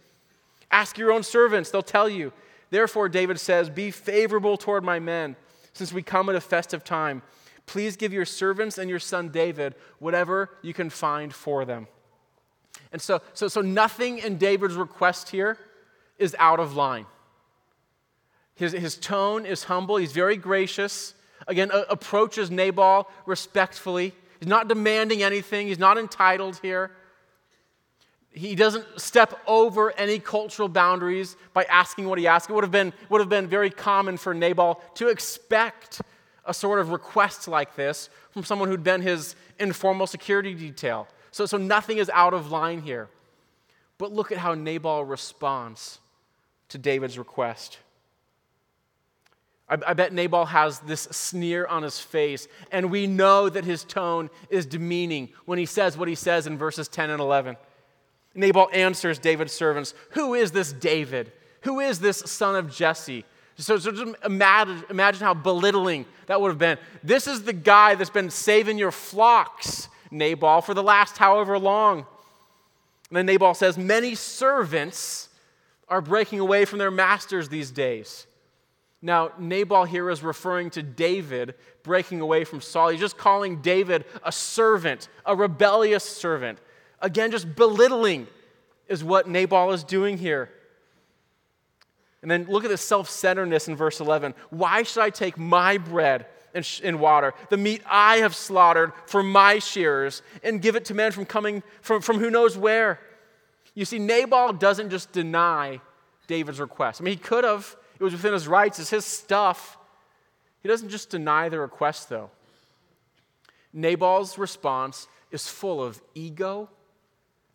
Ask 0.73 0.99
your 0.99 1.13
own 1.13 1.23
servants, 1.23 1.71
they'll 1.71 1.83
tell 1.83 2.09
you. 2.09 2.33
Therefore, 2.71 3.09
David 3.09 3.39
says, 3.39 3.71
Be 3.71 3.93
favorable 3.93 4.57
toward 4.57 4.83
my 4.83 4.99
men, 4.99 5.37
since 5.73 5.93
we 5.93 6.03
come 6.03 6.29
at 6.29 6.35
a 6.35 6.41
festive 6.41 6.83
time. 6.83 7.23
Please 7.67 7.97
give 7.97 8.13
your 8.13 8.25
servants 8.25 8.77
and 8.77 8.91
your 8.91 8.99
son 8.99 9.29
David 9.29 9.77
whatever 10.01 10.51
you 10.63 10.75
can 10.75 10.91
find 10.91 11.33
for 11.33 11.65
them. 11.65 11.87
And 12.93 13.01
so, 13.01 13.21
so, 13.33 13.47
so 13.47 13.61
nothing 13.61 14.19
in 14.19 14.37
David's 14.37 14.75
request 14.75 15.29
here 15.29 15.57
is 16.19 16.35
out 16.41 16.59
of 16.59 16.75
line. 16.75 17.07
His, 18.57 18.73
his 18.73 18.97
tone 18.97 19.47
is 19.47 19.65
humble, 19.65 19.97
he's 19.97 20.13
very 20.13 20.37
gracious 20.37 21.15
again, 21.47 21.71
approaches 21.89 22.51
Nabal 22.51 23.09
respectfully. 23.27 24.13
He's 24.39 24.49
not 24.49 24.69
demanding 24.69 25.23
anything, 25.23 25.67
he's 25.67 25.79
not 25.79 25.99
entitled 25.99 26.59
here. 26.63 26.91
He 28.33 28.55
doesn't 28.55 29.01
step 29.01 29.39
over 29.47 29.91
any 29.99 30.21
cultural 30.21 30.69
boundaries 30.69 31.37
by 31.53 31.65
asking 31.65 32.09
what 32.09 32.19
he 32.19 32.29
asks. 32.29 32.49
It 32.49 32.53
would 32.53 32.63
have 32.63 32.71
been, 32.71 32.93
would 33.09 33.21
have 33.21 33.29
been 33.29 33.49
very 33.49 33.71
common 33.71 34.17
for 34.17 34.33
Nabal 34.33 34.81
to 34.95 35.09
expect 35.09 36.01
a 36.45 36.55
sort 36.55 36.79
of 36.79 36.91
request 36.91 37.49
like 37.49 37.75
this 37.75 38.09
from 38.31 38.45
someone 38.45 38.69
who'd 38.69 38.85
been 38.85 39.03
his 39.03 39.35
informal 39.59 40.07
security 40.07 40.55
detail. 40.55 41.09
So, 41.33 41.45
so 41.47 41.57
nothing 41.57 41.99
is 41.99 42.09
out 42.11 42.33
of 42.33 42.53
line 42.53 42.83
here. 42.83 43.09
But 43.99 44.13
look 44.13 44.33
at 44.33 44.39
how 44.39 44.55
Nabal 44.55 45.05
responds 45.05 45.99
to 46.69 46.79
David's 46.79 47.19
request. 47.19 47.79
I, 49.71 49.95
bet 49.95 50.13
Nabal 50.13 50.47
has 50.47 50.81
this 50.81 51.03
sneer 51.13 51.65
on 51.65 51.85
his 51.85 52.01
face, 52.01 52.49
and 52.73 52.91
we 52.91 53.07
know 53.07 53.49
that 53.49 53.65
his 53.65 53.85
tone 53.85 54.29
is 54.49 54.67
demeaning 54.67 55.29
when 55.45 55.61
he 55.61 55.67
says 55.67 55.97
what 55.97 56.09
he 56.09 56.17
says 56.17 56.49
in 56.49 56.59
verses 56.59 56.89
10 56.89 57.09
and 57.11 57.21
11. 57.21 57.57
Nabal 58.35 58.69
answers 58.73 59.21
David's 59.21 59.53
servants, 59.53 59.95
Who 60.11 60.35
is 60.35 60.51
this 60.51 60.73
David? 60.73 61.33
Who 61.63 61.79
is 61.79 62.01
this 62.01 62.19
son 62.19 62.57
of 62.57 62.75
Jesse? 62.75 63.25
So, 63.57 63.79
so 63.79 63.93
just 63.93 64.17
imagine, 64.25 64.83
imagine 64.91 65.23
how 65.23 65.35
belittling 65.35 66.07
that 66.27 66.41
would 66.41 66.49
have 66.49 66.59
been. 66.59 66.79
This 67.05 67.27
is 67.27 67.43
the 67.43 67.53
guy 67.53 67.95
that's 67.95 68.11
been 68.11 68.31
saving 68.31 68.79
your 68.79 68.91
flocks, 68.91 69.89
Nabal, 70.11 70.63
for 70.63 70.75
the 70.75 70.83
last 70.83 71.19
however 71.19 71.59
long. 71.59 72.07
And 73.11 73.17
then 73.17 73.27
Nabal 73.27 73.55
says, 73.55 73.77
Many 73.77 74.15
servants 74.15 75.29
are 75.89 76.01
breaking 76.01 76.41
away 76.41 76.65
from 76.65 76.79
their 76.79 76.91
masters 76.91 77.49
these 77.49 77.71
days. 77.71 78.27
Now, 79.03 79.33
Nabal 79.39 79.85
here 79.85 80.11
is 80.11 80.23
referring 80.23 80.71
to 80.71 80.83
David 80.83 81.55
breaking 81.83 82.21
away 82.21 82.45
from 82.45 82.61
Saul. 82.61 82.91
He's 82.91 83.01
just 83.01 83.17
calling 83.17 83.63
David 83.63 84.05
a 84.23 84.31
servant, 84.31 85.09
a 85.25 85.35
rebellious 85.35 86.05
servant. 86.05 86.59
Again, 87.01 87.31
just 87.31 87.57
belittling 87.57 88.27
is 88.89 89.03
what 89.03 89.29
Nabal 89.29 89.73
is 89.73 89.85
doing 89.85 90.19
here. 90.19 90.51
And 92.23 92.31
then 92.31 92.45
look 92.45 92.65
at 92.65 92.71
the 92.71 92.77
self 92.77 93.09
centeredness 93.09 93.69
in 93.69 93.77
verse 93.77 94.01
11. 94.01 94.35
Why 94.51 94.83
should 94.83 95.03
I 95.03 95.09
take 95.09 95.39
my 95.39 95.79
bread 95.79 96.27
and, 96.53 96.67
sh- 96.67 96.83
and, 96.85 97.01
water, 97.01 97.33
the 97.49 97.57
meat 97.57 97.81
I 97.87 98.19
have 98.19 98.35
slaughtered 98.35 98.93
for 99.07 99.23
my 99.23 99.61
shearers, 99.61 100.21
and 100.43 100.61
give 100.61 100.77
it 100.77 100.85
to 100.87 100.95
men 100.95 101.13
from 101.13 101.25
coming 101.25 101.63
from, 101.81 102.03
from 102.03 102.19
who 102.19 102.31
knows 102.31 102.59
where? 102.59 103.01
You 103.75 103.87
see, 103.87 103.99
Nabal 103.99 104.53
doesn't 104.53 104.91
just 104.91 105.13
deny 105.13 105.81
David's 106.27 106.61
request. 106.61 107.01
I 107.01 107.05
mean, 107.05 107.15
he 107.15 107.21
could 107.21 107.45
have. 107.45 107.77
It 108.01 108.05
was 108.05 108.15
within 108.15 108.33
his 108.33 108.49
rights, 108.49 108.79
it's 108.79 108.91
his 108.91 109.05
stuff. 109.05 109.79
He 110.63 110.69
doesn't 110.69 110.89
just 110.89 111.11
deny 111.11 111.49
the 111.49 111.61
request, 111.61 112.09
though. 112.09 112.31
Nabal's 113.73 114.39
response 114.39 115.07
is 115.31 115.47
full 115.47 115.83
of 115.83 116.01
ego 116.15 116.69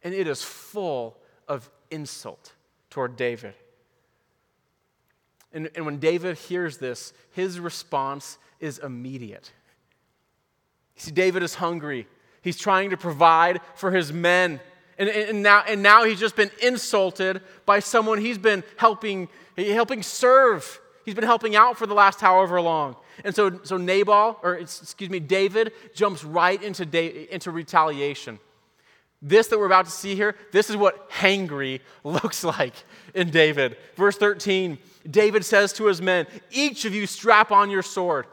and 0.04 0.14
it 0.14 0.28
is 0.28 0.44
full 0.44 1.18
of 1.48 1.70
insult 1.92 2.54
toward 2.90 3.18
David. 3.18 3.54
And, 5.52 5.70
and 5.76 5.86
when 5.86 6.00
David 6.00 6.38
hears 6.38 6.78
this, 6.78 7.12
his 7.32 7.60
response 7.60 8.38
is 8.60 8.78
immediate. 8.78 9.52
You 10.96 11.02
see, 11.02 11.12
David 11.12 11.44
is 11.44 11.56
hungry. 11.56 12.08
He's 12.42 12.58
trying 12.58 12.92
to 12.92 12.98
provide 12.98 13.62
for 13.74 13.92
his 13.92 14.14
men. 14.14 14.60
And, 14.98 15.10
and, 15.10 15.44
now, 15.44 15.64
and 15.68 15.84
now 15.84 16.06
he's 16.06 16.20
just 16.20 16.36
been 16.36 16.52
insulted 16.62 17.42
by 17.66 17.80
someone 17.80 18.20
he's 18.20 18.38
been 18.38 18.64
helping, 18.78 19.28
helping 19.58 20.02
serve. 20.04 20.80
He's 21.04 21.16
been 21.16 21.26
helping 21.26 21.56
out 21.56 21.78
for 21.78 21.86
the 21.86 21.94
last 21.94 22.22
however 22.22 22.62
long. 22.62 22.96
And 23.24 23.36
so, 23.36 23.60
so 23.64 23.78
Nabal, 23.78 24.40
or 24.42 24.56
excuse 24.56 25.10
me, 25.10 25.20
David 25.20 25.74
jumps 25.94 26.24
right 26.24 26.62
into, 26.62 26.86
da- 26.86 27.28
into 27.30 27.52
retaliation. 27.52 28.40
This 29.22 29.48
that 29.48 29.58
we're 29.58 29.66
about 29.66 29.86
to 29.86 29.92
see 29.92 30.16
here, 30.16 30.36
this 30.52 30.70
is 30.70 30.78
what 30.78 31.10
hangry 31.10 31.82
looks 32.04 32.44
like 32.44 32.74
in 33.14 33.30
David. 33.30 33.78
Verse 33.96 34.18
13 34.18 34.78
David 35.10 35.46
says 35.46 35.72
to 35.74 35.86
his 35.86 36.02
men, 36.02 36.26
Each 36.52 36.86
of 36.86 36.96
you 36.96 37.06
strap 37.06 37.52
on 37.52 37.70
your 37.70 37.84
sword. 37.84 38.26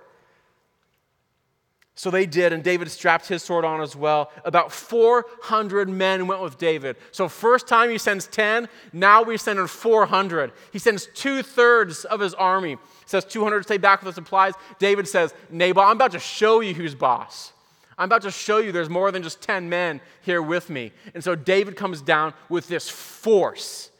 So 1.94 2.10
they 2.10 2.24
did, 2.24 2.54
and 2.54 2.64
David 2.64 2.90
strapped 2.90 3.28
his 3.28 3.42
sword 3.42 3.66
on 3.66 3.82
as 3.82 3.94
well. 3.94 4.30
About 4.44 4.72
400 4.72 5.88
men 5.90 6.26
went 6.26 6.40
with 6.40 6.56
David. 6.56 6.96
So, 7.10 7.28
first 7.28 7.68
time 7.68 7.90
he 7.90 7.98
sends 7.98 8.26
10, 8.28 8.66
now 8.94 9.22
we 9.22 9.36
send 9.36 9.68
400. 9.68 10.52
He 10.72 10.78
sends 10.78 11.06
two 11.14 11.42
thirds 11.42 12.06
of 12.06 12.20
his 12.20 12.32
army. 12.34 12.78
Says 13.04 13.26
200 13.26 13.64
stay 13.64 13.76
back 13.76 14.02
with 14.02 14.14
the 14.14 14.20
supplies. 14.20 14.54
David 14.78 15.06
says, 15.06 15.34
Nabal, 15.50 15.82
I'm 15.82 15.96
about 15.96 16.12
to 16.12 16.18
show 16.18 16.60
you 16.60 16.72
who's 16.72 16.94
boss. 16.94 17.52
I'm 17.98 18.06
about 18.06 18.22
to 18.22 18.30
show 18.30 18.56
you 18.56 18.72
there's 18.72 18.88
more 18.88 19.12
than 19.12 19.22
just 19.22 19.42
10 19.42 19.68
men 19.68 20.00
here 20.22 20.40
with 20.40 20.70
me. 20.70 20.92
And 21.14 21.22
so 21.22 21.34
David 21.34 21.76
comes 21.76 22.00
down 22.00 22.32
with 22.48 22.68
this 22.68 22.88
force 22.88 23.90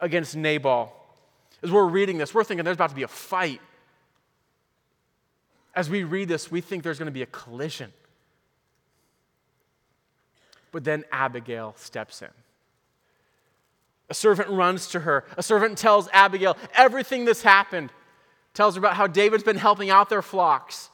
against 0.00 0.36
Nabal. 0.36 0.92
As 1.62 1.72
we're 1.72 1.86
reading 1.86 2.18
this, 2.18 2.34
we're 2.34 2.44
thinking 2.44 2.64
there's 2.64 2.76
about 2.76 2.90
to 2.90 2.94
be 2.94 3.04
a 3.04 3.08
fight. 3.08 3.60
As 5.78 5.88
we 5.88 6.02
read 6.02 6.26
this, 6.26 6.50
we 6.50 6.60
think 6.60 6.82
there's 6.82 6.98
going 6.98 7.06
to 7.06 7.12
be 7.12 7.22
a 7.22 7.26
collision. 7.26 7.92
But 10.72 10.82
then 10.82 11.04
Abigail 11.12 11.74
steps 11.76 12.20
in. 12.20 12.30
A 14.10 14.14
servant 14.14 14.48
runs 14.48 14.88
to 14.88 14.98
her. 14.98 15.24
A 15.36 15.42
servant 15.42 15.78
tells 15.78 16.08
Abigail 16.12 16.56
everything 16.74 17.26
that's 17.26 17.42
happened, 17.42 17.92
tells 18.54 18.74
her 18.74 18.80
about 18.80 18.96
how 18.96 19.06
David's 19.06 19.44
been 19.44 19.56
helping 19.56 19.88
out 19.88 20.08
their 20.08 20.20
flocks, 20.20 20.90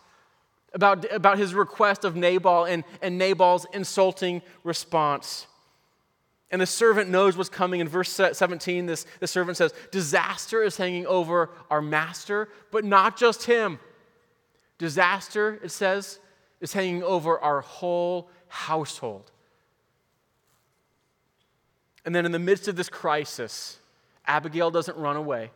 about, 0.75 1.11
about 1.11 1.39
his 1.39 1.55
request 1.55 2.05
of 2.05 2.15
Nabal 2.15 2.67
and, 2.67 2.85
and 3.01 3.17
Nabal's 3.17 3.67
insulting 3.73 4.43
response. 4.65 5.47
And 6.51 6.61
the 6.61 6.67
servant 6.67 7.09
knows 7.09 7.39
what's 7.39 7.49
coming. 7.49 7.81
In 7.81 7.89
verse 7.89 8.11
17, 8.11 8.85
this, 8.85 9.07
the 9.19 9.27
servant 9.27 9.57
says, 9.57 9.73
Disaster 9.91 10.63
is 10.63 10.77
hanging 10.77 11.07
over 11.07 11.49
our 11.71 11.81
master, 11.81 12.51
but 12.71 12.85
not 12.85 13.17
just 13.17 13.45
him. 13.45 13.79
Disaster, 14.79 15.61
it 15.63 15.71
says, 15.71 16.19
is 16.61 16.73
hanging 16.73 17.03
over 17.03 17.39
our 17.39 17.61
whole 17.61 18.31
household. 18.49 19.31
And 22.05 22.15
then 22.15 22.27
in 22.27 22.33
the 22.33 22.39
midst 22.39 22.69
of 22.69 22.77
this 22.77 22.89
crisis, 22.89 23.79
Abigail 24.27 24.71
doesn't 24.71 24.97
run 24.97 25.17
away, 25.17 25.51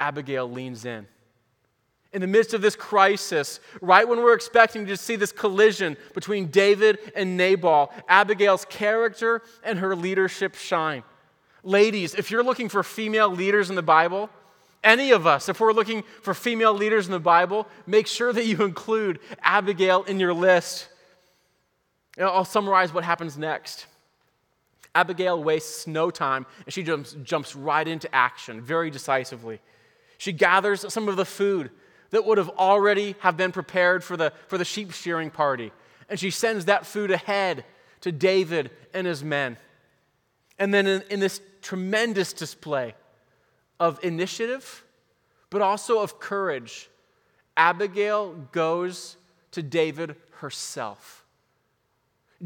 Abigail 0.00 0.50
leans 0.50 0.84
in 0.84 1.06
in 2.14 2.20
the 2.20 2.26
midst 2.28 2.54
of 2.54 2.62
this 2.62 2.76
crisis, 2.76 3.58
right 3.80 4.08
when 4.08 4.18
we're 4.20 4.34
expecting 4.34 4.86
to 4.86 4.96
see 4.96 5.16
this 5.16 5.32
collision 5.32 5.96
between 6.14 6.46
David 6.46 6.98
and 7.16 7.36
Nabal, 7.36 7.92
Abigail's 8.08 8.64
character 8.66 9.42
and 9.64 9.80
her 9.80 9.96
leadership 9.96 10.54
shine. 10.54 11.02
Ladies, 11.64 12.14
if 12.14 12.30
you're 12.30 12.44
looking 12.44 12.68
for 12.68 12.84
female 12.84 13.28
leaders 13.28 13.68
in 13.68 13.74
the 13.74 13.82
Bible, 13.82 14.30
any 14.84 15.10
of 15.10 15.26
us, 15.26 15.48
if 15.48 15.58
we're 15.58 15.72
looking 15.72 16.04
for 16.22 16.34
female 16.34 16.74
leaders 16.74 17.06
in 17.06 17.12
the 17.12 17.18
Bible, 17.18 17.66
make 17.86 18.06
sure 18.06 18.32
that 18.32 18.46
you 18.46 18.62
include 18.62 19.18
Abigail 19.42 20.04
in 20.04 20.20
your 20.20 20.34
list. 20.34 20.88
I'll 22.18 22.44
summarize 22.44 22.92
what 22.92 23.02
happens 23.02 23.36
next. 23.36 23.86
Abigail 24.94 25.42
wastes 25.42 25.86
no 25.86 26.10
time 26.10 26.46
and 26.64 26.72
she 26.72 26.84
jumps, 26.84 27.16
jumps 27.24 27.56
right 27.56 27.86
into 27.86 28.14
action 28.14 28.60
very 28.60 28.90
decisively. 28.90 29.60
She 30.18 30.32
gathers 30.32 30.92
some 30.92 31.08
of 31.08 31.16
the 31.16 31.24
food 31.24 31.70
that 32.10 32.24
would 32.24 32.38
have 32.38 32.50
already 32.50 33.16
have 33.18 33.36
been 33.36 33.50
prepared 33.50 34.04
for 34.04 34.16
the, 34.16 34.32
for 34.46 34.56
the 34.56 34.64
sheep 34.64 34.92
shearing 34.92 35.30
party. 35.30 35.72
And 36.08 36.20
she 36.20 36.30
sends 36.30 36.66
that 36.66 36.86
food 36.86 37.10
ahead 37.10 37.64
to 38.02 38.12
David 38.12 38.70
and 38.92 39.06
his 39.06 39.24
men. 39.24 39.56
And 40.58 40.72
then 40.72 40.86
in, 40.86 41.02
in 41.10 41.18
this 41.18 41.40
tremendous 41.60 42.32
display 42.32 42.94
of 43.80 44.02
initiative, 44.02 44.84
but 45.50 45.62
also 45.62 46.00
of 46.00 46.18
courage, 46.18 46.88
Abigail 47.56 48.32
goes 48.52 49.16
to 49.52 49.62
David 49.62 50.16
herself. 50.38 51.24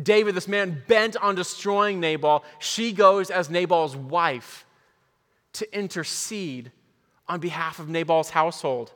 David, 0.00 0.34
this 0.34 0.46
man 0.48 0.82
bent 0.86 1.16
on 1.16 1.34
destroying 1.34 2.00
Nabal, 2.00 2.44
she 2.58 2.92
goes 2.92 3.30
as 3.30 3.50
Nabal's 3.50 3.96
wife 3.96 4.64
to 5.54 5.76
intercede 5.76 6.70
on 7.26 7.40
behalf 7.40 7.78
of 7.78 7.88
Nabal's 7.88 8.30
household. 8.30 8.92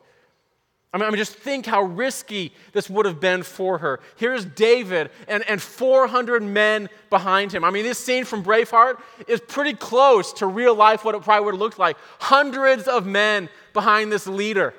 I 0.92 0.98
mean, 0.98 1.06
I 1.06 1.10
mean, 1.10 1.16
just 1.16 1.34
think 1.34 1.64
how 1.64 1.82
risky 1.82 2.52
this 2.72 2.90
would 2.90 3.06
have 3.06 3.18
been 3.18 3.42
for 3.42 3.78
her. 3.78 4.00
Here's 4.16 4.44
David 4.44 5.10
and, 5.26 5.42
and 5.48 5.60
400 5.60 6.42
men 6.42 6.90
behind 7.08 7.50
him. 7.50 7.64
I 7.64 7.70
mean, 7.70 7.84
this 7.84 7.98
scene 7.98 8.26
from 8.26 8.44
Braveheart 8.44 9.00
is 9.26 9.40
pretty 9.40 9.72
close 9.72 10.34
to 10.34 10.46
real 10.46 10.74
life, 10.74 11.02
what 11.02 11.14
it 11.14 11.22
probably 11.22 11.46
would 11.46 11.54
have 11.54 11.60
looked 11.60 11.78
like. 11.78 11.96
Hundreds 12.18 12.88
of 12.88 13.06
men 13.06 13.48
behind 13.72 14.12
this 14.12 14.26
leader, 14.26 14.74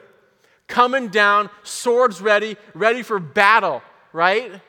coming 0.67 1.07
down, 1.07 1.49
swords 1.63 2.21
ready, 2.21 2.57
ready 2.75 3.01
for 3.01 3.19
battle, 3.19 3.81
right? 4.11 4.61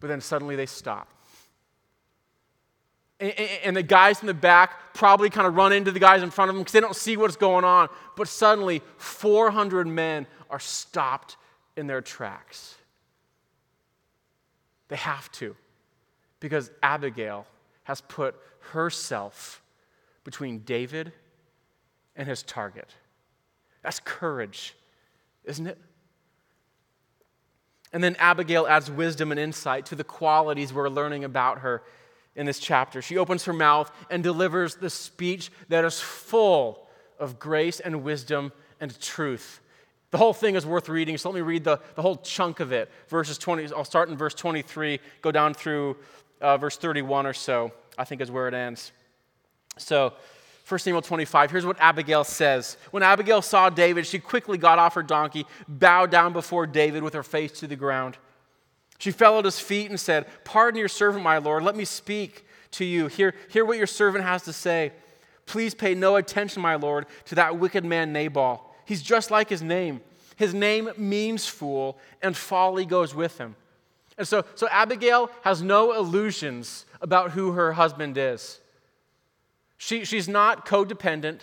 But 0.00 0.08
then 0.08 0.22
suddenly 0.22 0.56
they 0.56 0.66
stop 0.66 1.08
and 3.20 3.76
the 3.76 3.82
guys 3.82 4.20
in 4.20 4.26
the 4.26 4.34
back 4.34 4.94
probably 4.94 5.30
kind 5.30 5.46
of 5.46 5.54
run 5.54 5.72
into 5.72 5.90
the 5.90 6.00
guys 6.00 6.22
in 6.22 6.30
front 6.30 6.50
of 6.50 6.54
them 6.56 6.62
because 6.62 6.72
they 6.72 6.80
don't 6.80 6.96
see 6.96 7.16
what's 7.16 7.36
going 7.36 7.64
on. 7.64 7.88
But 8.16 8.28
suddenly, 8.28 8.82
400 8.96 9.86
men 9.86 10.26
are 10.50 10.58
stopped 10.58 11.36
in 11.76 11.86
their 11.86 12.00
tracks. 12.00 12.76
They 14.88 14.96
have 14.96 15.30
to, 15.32 15.56
because 16.40 16.70
Abigail 16.82 17.46
has 17.84 18.00
put 18.00 18.34
herself 18.72 19.62
between 20.24 20.60
David 20.60 21.12
and 22.16 22.28
his 22.28 22.42
target. 22.42 22.94
That's 23.82 24.00
courage, 24.00 24.74
isn't 25.44 25.66
it? 25.66 25.78
And 27.92 28.02
then 28.02 28.16
Abigail 28.18 28.66
adds 28.66 28.90
wisdom 28.90 29.30
and 29.30 29.38
insight 29.38 29.86
to 29.86 29.94
the 29.94 30.04
qualities 30.04 30.72
we're 30.72 30.88
learning 30.88 31.22
about 31.24 31.58
her 31.58 31.82
in 32.36 32.46
this 32.46 32.58
chapter. 32.58 33.00
She 33.00 33.16
opens 33.16 33.44
her 33.44 33.52
mouth 33.52 33.90
and 34.10 34.22
delivers 34.22 34.76
the 34.76 34.90
speech 34.90 35.50
that 35.68 35.84
is 35.84 36.00
full 36.00 36.86
of 37.18 37.38
grace 37.38 37.80
and 37.80 38.02
wisdom 38.02 38.52
and 38.80 38.98
truth. 39.00 39.60
The 40.10 40.18
whole 40.18 40.32
thing 40.32 40.54
is 40.54 40.64
worth 40.64 40.88
reading, 40.88 41.18
so 41.18 41.28
let 41.28 41.34
me 41.34 41.40
read 41.40 41.64
the, 41.64 41.80
the 41.96 42.02
whole 42.02 42.16
chunk 42.16 42.60
of 42.60 42.72
it. 42.72 42.90
Verses 43.08 43.36
20, 43.38 43.72
I'll 43.72 43.84
start 43.84 44.08
in 44.08 44.16
verse 44.16 44.34
23, 44.34 45.00
go 45.22 45.32
down 45.32 45.54
through 45.54 45.96
uh, 46.40 46.56
verse 46.56 46.76
31 46.76 47.26
or 47.26 47.32
so, 47.32 47.72
I 47.98 48.04
think 48.04 48.20
is 48.20 48.30
where 48.30 48.46
it 48.46 48.54
ends. 48.54 48.92
So, 49.76 50.12
1 50.68 50.78
Samuel 50.78 51.02
25, 51.02 51.50
here's 51.50 51.66
what 51.66 51.76
Abigail 51.78 52.24
says. 52.24 52.78
When 52.90 53.02
Abigail 53.02 53.42
saw 53.42 53.68
David, 53.68 54.06
she 54.06 54.18
quickly 54.18 54.56
got 54.56 54.78
off 54.78 54.94
her 54.94 55.02
donkey, 55.02 55.46
bowed 55.68 56.10
down 56.10 56.32
before 56.32 56.66
David 56.66 57.02
with 57.02 57.12
her 57.12 57.22
face 57.22 57.52
to 57.60 57.66
the 57.66 57.76
ground. 57.76 58.16
She 59.04 59.10
fell 59.10 59.38
at 59.38 59.44
his 59.44 59.60
feet 59.60 59.90
and 59.90 60.00
said, 60.00 60.24
Pardon 60.44 60.78
your 60.78 60.88
servant, 60.88 61.22
my 61.22 61.36
Lord. 61.36 61.62
Let 61.62 61.76
me 61.76 61.84
speak 61.84 62.46
to 62.70 62.86
you. 62.86 63.06
Hear, 63.08 63.34
hear 63.50 63.62
what 63.66 63.76
your 63.76 63.86
servant 63.86 64.24
has 64.24 64.44
to 64.44 64.52
say. 64.54 64.92
Please 65.44 65.74
pay 65.74 65.94
no 65.94 66.16
attention, 66.16 66.62
my 66.62 66.76
Lord, 66.76 67.04
to 67.26 67.34
that 67.34 67.58
wicked 67.58 67.84
man 67.84 68.14
Nabal. 68.14 68.74
He's 68.86 69.02
just 69.02 69.30
like 69.30 69.50
his 69.50 69.60
name. 69.60 70.00
His 70.36 70.54
name 70.54 70.88
means 70.96 71.46
fool, 71.46 71.98
and 72.22 72.34
folly 72.34 72.86
goes 72.86 73.14
with 73.14 73.36
him. 73.36 73.56
And 74.16 74.26
so, 74.26 74.46
so 74.54 74.68
Abigail 74.70 75.30
has 75.42 75.60
no 75.60 75.92
illusions 75.92 76.86
about 77.02 77.32
who 77.32 77.52
her 77.52 77.74
husband 77.74 78.16
is. 78.16 78.58
She, 79.76 80.06
she's 80.06 80.30
not 80.30 80.64
codependent, 80.64 81.40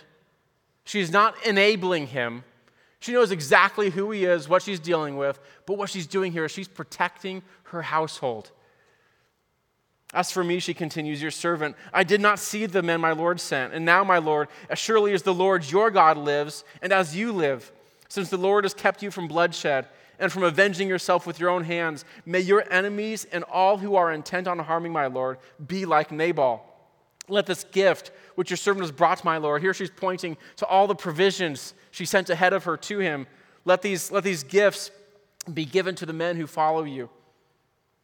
she's 0.84 1.12
not 1.12 1.36
enabling 1.46 2.08
him. 2.08 2.42
She 3.02 3.10
knows 3.10 3.32
exactly 3.32 3.90
who 3.90 4.12
he 4.12 4.24
is, 4.24 4.48
what 4.48 4.62
she's 4.62 4.78
dealing 4.78 5.16
with, 5.16 5.40
but 5.66 5.76
what 5.76 5.90
she's 5.90 6.06
doing 6.06 6.30
here 6.30 6.44
is 6.44 6.52
she's 6.52 6.68
protecting 6.68 7.42
her 7.64 7.82
household. 7.82 8.52
As 10.14 10.30
for 10.30 10.44
me, 10.44 10.60
she 10.60 10.72
continues, 10.72 11.20
your 11.20 11.32
servant, 11.32 11.74
I 11.92 12.04
did 12.04 12.20
not 12.20 12.38
see 12.38 12.64
the 12.64 12.80
men 12.80 13.00
my 13.00 13.10
Lord 13.10 13.40
sent. 13.40 13.74
And 13.74 13.84
now, 13.84 14.04
my 14.04 14.18
Lord, 14.18 14.46
as 14.70 14.78
surely 14.78 15.14
as 15.14 15.24
the 15.24 15.34
Lord 15.34 15.68
your 15.68 15.90
God 15.90 16.16
lives, 16.16 16.62
and 16.80 16.92
as 16.92 17.16
you 17.16 17.32
live, 17.32 17.72
since 18.08 18.30
the 18.30 18.36
Lord 18.36 18.62
has 18.62 18.72
kept 18.72 19.02
you 19.02 19.10
from 19.10 19.26
bloodshed 19.26 19.88
and 20.20 20.30
from 20.30 20.44
avenging 20.44 20.88
yourself 20.88 21.26
with 21.26 21.40
your 21.40 21.50
own 21.50 21.64
hands, 21.64 22.04
may 22.24 22.38
your 22.38 22.64
enemies 22.70 23.26
and 23.32 23.42
all 23.50 23.78
who 23.78 23.96
are 23.96 24.12
intent 24.12 24.46
on 24.46 24.60
harming 24.60 24.92
my 24.92 25.06
Lord 25.06 25.38
be 25.66 25.86
like 25.86 26.12
Nabal. 26.12 26.71
Let 27.32 27.46
this 27.46 27.64
gift, 27.64 28.10
which 28.34 28.50
your 28.50 28.58
servant 28.58 28.82
has 28.82 28.92
brought 28.92 29.18
to 29.18 29.24
my 29.24 29.38
Lord, 29.38 29.62
here 29.62 29.72
she's 29.72 29.90
pointing 29.90 30.36
to 30.56 30.66
all 30.66 30.86
the 30.86 30.94
provisions 30.94 31.72
she 31.90 32.04
sent 32.04 32.28
ahead 32.28 32.52
of 32.52 32.64
her 32.64 32.76
to 32.76 32.98
him. 32.98 33.26
Let 33.64 33.80
these, 33.80 34.12
let 34.12 34.22
these 34.22 34.42
gifts 34.42 34.90
be 35.52 35.64
given 35.64 35.94
to 35.94 36.04
the 36.04 36.12
men 36.12 36.36
who 36.36 36.46
follow 36.46 36.84
you. 36.84 37.08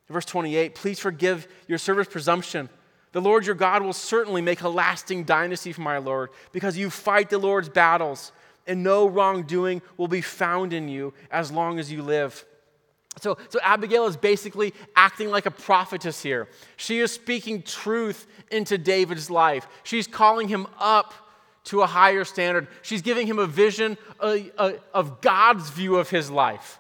Verse 0.09 0.25
28 0.25 0.75
Please 0.75 0.99
forgive 0.99 1.47
your 1.67 1.77
servant's 1.77 2.11
presumption. 2.11 2.71
The 3.13 3.21
Lord 3.21 3.45
your 3.45 3.55
God 3.55 3.83
will 3.83 3.93
certainly 3.93 4.41
make 4.41 4.63
a 4.63 4.69
lasting 4.69 5.25
dynasty 5.25 5.75
for 5.75 5.83
my 5.83 5.99
Lord, 5.99 6.31
because 6.53 6.79
you 6.79 6.89
fight 6.89 7.29
the 7.29 7.37
Lord's 7.37 7.69
battles, 7.69 8.33
and 8.67 8.83
no 8.83 9.07
wrongdoing 9.07 9.83
will 9.99 10.09
be 10.09 10.23
found 10.23 10.73
in 10.73 10.89
you 10.89 11.13
as 11.31 11.53
long 11.53 11.79
as 11.79 11.93
you 11.93 12.03
live. 12.03 12.47
So, 13.21 13.39
so 13.49 13.59
Abigail 13.63 14.07
is 14.07 14.17
basically 14.17 14.75
acting 14.95 15.31
like 15.31 15.47
a 15.47 15.51
prophetess 15.51 16.23
here. 16.23 16.49
She 16.77 17.01
is 17.01 17.13
speaking 17.13 17.63
truth 17.63 18.27
into 18.51 18.79
David's 18.79 19.31
life. 19.31 19.67
She's 19.83 20.07
calling 20.07 20.49
him 20.49 20.67
up 20.79 21.15
to 21.65 21.83
a 21.83 21.87
higher 21.87 22.25
standard. 22.25 22.69
She's 22.83 23.03
giving 23.03 23.27
him 23.27 23.39
a 23.39 23.47
vision 23.47 23.99
of 24.21 25.21
God's 25.21 25.71
view 25.71 25.97
of 25.97 26.11
his 26.11 26.31
life. 26.31 26.79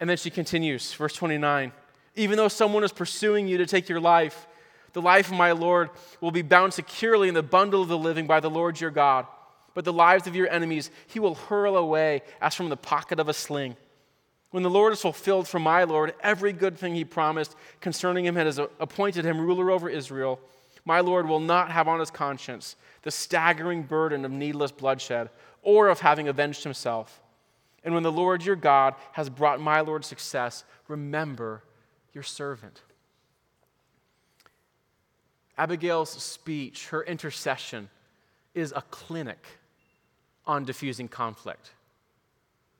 And 0.00 0.08
then 0.08 0.16
she 0.16 0.30
continues, 0.30 0.92
verse 0.94 1.14
29 1.14 1.72
Even 2.16 2.36
though 2.36 2.48
someone 2.48 2.84
is 2.84 2.92
pursuing 2.92 3.48
you 3.48 3.58
to 3.58 3.66
take 3.66 3.88
your 3.88 4.00
life, 4.00 4.46
the 4.92 5.02
life 5.02 5.30
of 5.30 5.36
my 5.36 5.52
Lord 5.52 5.90
will 6.20 6.30
be 6.30 6.42
bound 6.42 6.72
securely 6.74 7.28
in 7.28 7.34
the 7.34 7.42
bundle 7.42 7.82
of 7.82 7.88
the 7.88 7.98
living 7.98 8.26
by 8.26 8.40
the 8.40 8.50
Lord 8.50 8.80
your 8.80 8.90
God. 8.90 9.26
But 9.74 9.84
the 9.84 9.92
lives 9.92 10.26
of 10.26 10.34
your 10.34 10.48
enemies 10.48 10.90
he 11.06 11.20
will 11.20 11.34
hurl 11.34 11.76
away 11.76 12.22
as 12.40 12.54
from 12.54 12.68
the 12.68 12.76
pocket 12.76 13.20
of 13.20 13.28
a 13.28 13.34
sling. 13.34 13.76
When 14.50 14.62
the 14.62 14.70
Lord 14.70 14.92
has 14.92 15.02
fulfilled 15.02 15.46
for 15.46 15.58
my 15.58 15.84
Lord 15.84 16.14
every 16.22 16.52
good 16.52 16.78
thing 16.78 16.94
he 16.94 17.04
promised 17.04 17.54
concerning 17.80 18.24
him 18.24 18.36
and 18.36 18.46
has 18.46 18.58
appointed 18.58 19.24
him 19.24 19.40
ruler 19.40 19.70
over 19.70 19.90
Israel, 19.90 20.40
my 20.84 21.00
Lord 21.00 21.28
will 21.28 21.40
not 21.40 21.70
have 21.70 21.86
on 21.86 22.00
his 22.00 22.10
conscience 22.10 22.76
the 23.02 23.10
staggering 23.10 23.82
burden 23.82 24.24
of 24.24 24.30
needless 24.30 24.72
bloodshed 24.72 25.28
or 25.62 25.88
of 25.88 26.00
having 26.00 26.28
avenged 26.28 26.64
himself. 26.64 27.20
And 27.84 27.92
when 27.92 28.02
the 28.02 28.12
Lord 28.12 28.44
your 28.44 28.56
God 28.56 28.94
has 29.12 29.28
brought 29.28 29.60
my 29.60 29.80
Lord 29.80 30.04
success, 30.04 30.64
remember 30.88 31.62
your 32.14 32.22
servant. 32.22 32.80
Abigail's 35.58 36.10
speech, 36.10 36.88
her 36.88 37.02
intercession, 37.02 37.90
is 38.54 38.72
a 38.74 38.82
clinic 38.90 39.46
on 40.46 40.64
diffusing 40.64 41.08
conflict. 41.08 41.72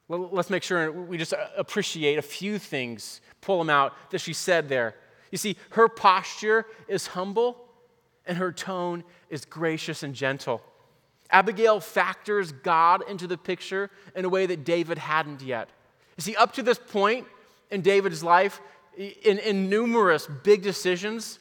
Let's 0.08 0.48
make 0.48 0.62
sure 0.62 0.90
we 0.90 1.18
just 1.18 1.34
appreciate 1.56 2.18
a 2.18 2.22
few 2.22 2.58
things, 2.58 3.20
pull 3.42 3.58
them 3.58 3.68
out 3.68 3.92
that 4.10 4.20
she 4.20 4.32
said 4.32 4.68
there. 4.68 4.94
You 5.30 5.36
see, 5.36 5.56
her 5.70 5.88
posture 5.88 6.64
is 6.88 7.08
humble 7.08 7.68
and 8.26 8.38
her 8.38 8.50
tone 8.50 9.04
is 9.28 9.44
gracious 9.44 10.02
and 10.02 10.14
gentle. 10.14 10.62
Abigail 11.30 11.80
factors 11.80 12.52
God 12.52 13.02
into 13.08 13.26
the 13.26 13.36
picture 13.36 13.90
in 14.16 14.24
a 14.24 14.28
way 14.30 14.46
that 14.46 14.64
David 14.64 14.96
hadn't 14.96 15.42
yet. 15.42 15.68
You 16.16 16.22
see, 16.22 16.36
up 16.36 16.54
to 16.54 16.62
this 16.62 16.78
point 16.78 17.26
in 17.70 17.82
David's 17.82 18.22
life, 18.22 18.62
in, 18.96 19.38
in 19.38 19.68
numerous 19.68 20.26
big 20.26 20.62
decisions, 20.62 21.38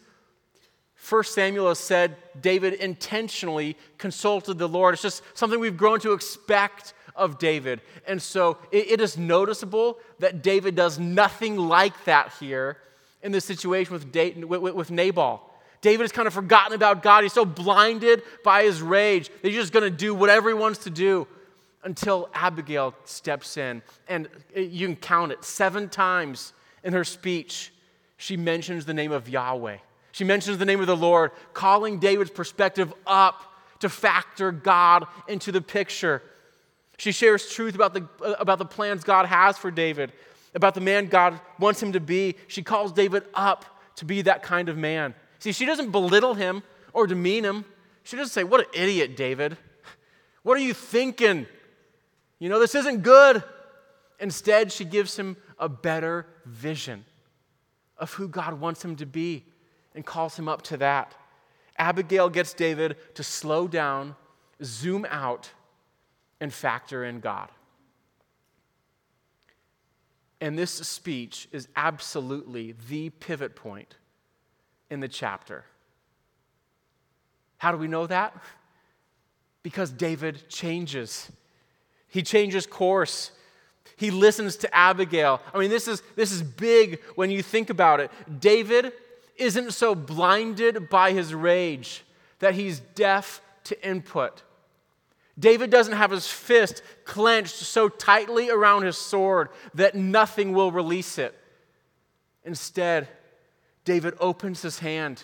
First 0.96 1.34
Samuel 1.34 1.70
has 1.70 1.80
said 1.80 2.18
David 2.42 2.74
intentionally 2.74 3.78
consulted 3.98 4.58
the 4.58 4.68
Lord. 4.68 4.94
It's 4.94 5.02
just 5.02 5.24
something 5.36 5.60
we've 5.60 5.78
grown 5.78 6.00
to 6.02 6.12
expect 6.12 6.94
of 7.18 7.40
David. 7.40 7.82
And 8.08 8.22
so 8.22 8.58
it, 8.72 8.92
it 8.92 9.02
is 9.02 9.18
noticeable 9.18 9.98
that 10.20 10.42
David 10.42 10.76
does 10.76 11.00
nothing 11.00 11.58
like 11.58 12.06
that 12.06 12.34
here 12.40 12.78
in 13.22 13.32
the 13.32 13.42
situation 13.42 13.94
with, 13.94 14.46
with, 14.46 14.74
with 14.74 14.92
Nabal. 14.92 15.42
David 15.82 16.04
has 16.04 16.12
kind 16.12 16.28
of 16.28 16.34
forgotten 16.34 16.74
about 16.74 17.04
God. 17.04 17.24
He's 17.24 17.34
so 17.34 17.46
blinded 17.46 18.24
by 18.44 18.64
his 18.64 18.82
rage 18.82 19.30
that 19.42 19.50
he's 19.50 19.56
just 19.56 19.74
going 19.74 19.84
to 19.84 19.96
do 19.96 20.16
whatever 20.16 20.50
he 20.50 20.56
wants 20.56 20.80
to 20.86 20.90
do 20.90 21.28
until 21.84 22.30
Abigail 22.34 22.96
steps 23.06 23.58
in. 23.58 23.82
And 24.08 24.28
you 24.56 24.88
can 24.88 24.96
count 24.96 25.32
it 25.32 25.44
seven 25.44 25.90
times 25.90 26.54
in 26.84 26.94
her 26.94 27.04
speech, 27.04 27.72
she 28.18 28.38
mentions 28.38 28.86
the 28.86 28.94
name 28.94 29.12
of 29.12 29.30
Yahweh. 29.30 29.78
She 30.12 30.24
mentions 30.24 30.58
the 30.58 30.66
name 30.66 30.80
of 30.80 30.88
the 30.88 30.96
Lord, 30.96 31.32
calling 31.54 32.00
David's 32.00 32.32
perspective 32.32 32.94
up 33.06 33.42
to 33.80 33.90
factor 33.90 34.52
God 34.52 35.06
into 35.28 35.52
the 35.52 35.62
picture. 35.62 36.24
She 36.98 37.12
shares 37.12 37.50
truth 37.50 37.76
about 37.76 37.94
the, 37.94 38.08
uh, 38.24 38.36
about 38.40 38.60
the 38.60 38.66
plans 38.66 39.04
God 39.04 39.28
has 39.28 39.58
for 39.58 39.72
David, 39.72 40.12
about 40.56 40.74
the 40.74 40.82
man 40.82 41.08
God 41.08 41.40
wants 41.60 41.82
him 41.82 41.94
to 41.94 42.00
be. 42.00 42.36
She 42.48 42.64
calls 42.64 42.92
David 42.92 43.24
up 43.34 43.66
to 43.98 44.06
be 44.06 44.24
that 44.24 44.44
kind 44.44 44.70
of 44.70 44.78
man. 44.78 45.14
See, 45.40 45.52
she 45.52 45.66
doesn't 45.66 45.92
belittle 45.92 46.34
him 46.34 46.64
or 46.94 47.06
demean 47.06 47.46
him. 47.46 47.66
She 48.04 48.16
doesn't 48.16 48.32
say, 48.32 48.44
What 48.44 48.62
an 48.62 48.68
idiot, 48.74 49.16
David. 49.16 49.58
What 50.44 50.58
are 50.58 50.62
you 50.62 50.74
thinking? 50.74 51.46
You 52.40 52.50
know, 52.50 52.60
this 52.60 52.74
isn't 52.74 53.04
good. 53.04 53.44
Instead, 54.20 54.72
she 54.72 54.86
gives 54.86 55.18
him 55.18 55.38
a 55.60 55.70
better 55.70 56.26
vision 56.46 57.06
of 57.98 58.14
who 58.14 58.28
God 58.28 58.60
wants 58.60 58.84
him 58.84 58.96
to 58.98 59.06
be 59.06 59.44
and 59.94 60.06
calls 60.06 60.38
him 60.38 60.48
up 60.48 60.62
to 60.64 60.78
that. 60.78 61.14
Abigail 61.78 62.30
gets 62.30 62.54
David 62.54 62.96
to 63.16 63.24
slow 63.24 63.68
down, 63.68 64.16
zoom 64.64 65.06
out, 65.10 65.52
and 66.40 66.54
factor 66.54 67.04
in 67.04 67.20
God. 67.20 67.50
And 70.40 70.58
this 70.58 70.72
speech 70.72 71.48
is 71.52 71.68
absolutely 71.76 72.76
the 72.90 73.10
pivot 73.10 73.56
point 73.56 73.96
in 74.90 75.00
the 75.00 75.08
chapter. 75.08 75.66
How 77.58 77.72
do 77.72 77.78
we 77.78 77.88
know 77.88 78.06
that? 78.08 78.36
Because 79.64 79.90
David 79.90 80.48
changes. 80.48 81.32
He 82.08 82.22
changes 82.22 82.68
course. 82.68 83.32
He 83.96 84.12
listens 84.12 84.58
to 84.58 84.76
Abigail. 84.76 85.42
I 85.54 85.58
mean, 85.58 85.72
this 85.72 85.88
is, 85.88 86.04
this 86.16 86.32
is 86.32 86.44
big 86.44 87.02
when 87.16 87.32
you 87.32 87.42
think 87.42 87.70
about 87.72 88.00
it. 88.00 88.12
David 88.40 88.94
isn't 89.38 89.74
so 89.74 89.96
blinded 89.96 90.90
by 90.90 91.14
his 91.14 91.34
rage 91.34 92.04
that 92.40 92.54
he's 92.54 92.80
deaf 92.80 93.42
to 93.66 93.88
input. 93.88 94.44
David 95.40 95.70
doesn't 95.70 95.94
have 95.94 96.12
his 96.12 96.28
fist 96.28 96.82
clenched 97.06 97.56
so 97.56 97.90
tightly 97.90 98.50
around 98.50 98.84
his 98.84 98.98
sword 98.98 99.50
that 99.76 99.96
nothing 99.96 100.54
will 100.54 100.72
release 100.72 101.18
it. 101.18 101.38
Instead, 102.44 103.08
David 103.86 104.16
opens 104.20 104.62
his 104.62 104.80
hand 104.80 105.24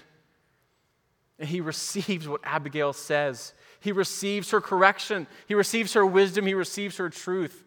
and 1.39 1.49
he 1.49 1.61
receives 1.61 2.27
what 2.27 2.41
Abigail 2.43 2.93
says. 2.93 3.53
He 3.79 3.91
receives 3.91 4.51
her 4.51 4.61
correction, 4.61 5.27
he 5.47 5.55
receives 5.55 5.93
her 5.93 6.05
wisdom, 6.05 6.45
he 6.45 6.53
receives 6.53 6.97
her 6.97 7.09
truth. 7.09 7.63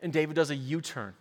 And 0.00 0.12
David 0.12 0.36
does 0.36 0.50
a 0.50 0.56
U 0.56 0.80
turn. 0.80 1.14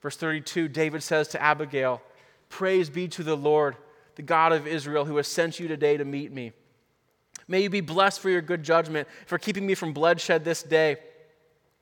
Verse 0.00 0.16
32 0.16 0.68
David 0.68 1.02
says 1.02 1.28
to 1.28 1.42
Abigail, 1.42 2.00
Praise 2.48 2.90
be 2.90 3.08
to 3.08 3.22
the 3.22 3.36
Lord, 3.36 3.76
the 4.14 4.22
God 4.22 4.52
of 4.52 4.66
Israel, 4.66 5.04
who 5.04 5.16
has 5.16 5.26
sent 5.26 5.60
you 5.60 5.68
today 5.68 5.96
to 5.96 6.04
meet 6.04 6.32
me. 6.32 6.52
May 7.48 7.62
you 7.62 7.70
be 7.70 7.80
blessed 7.80 8.20
for 8.20 8.30
your 8.30 8.42
good 8.42 8.62
judgment, 8.62 9.08
for 9.26 9.38
keeping 9.38 9.66
me 9.66 9.74
from 9.74 9.92
bloodshed 9.92 10.44
this 10.44 10.62
day 10.62 10.96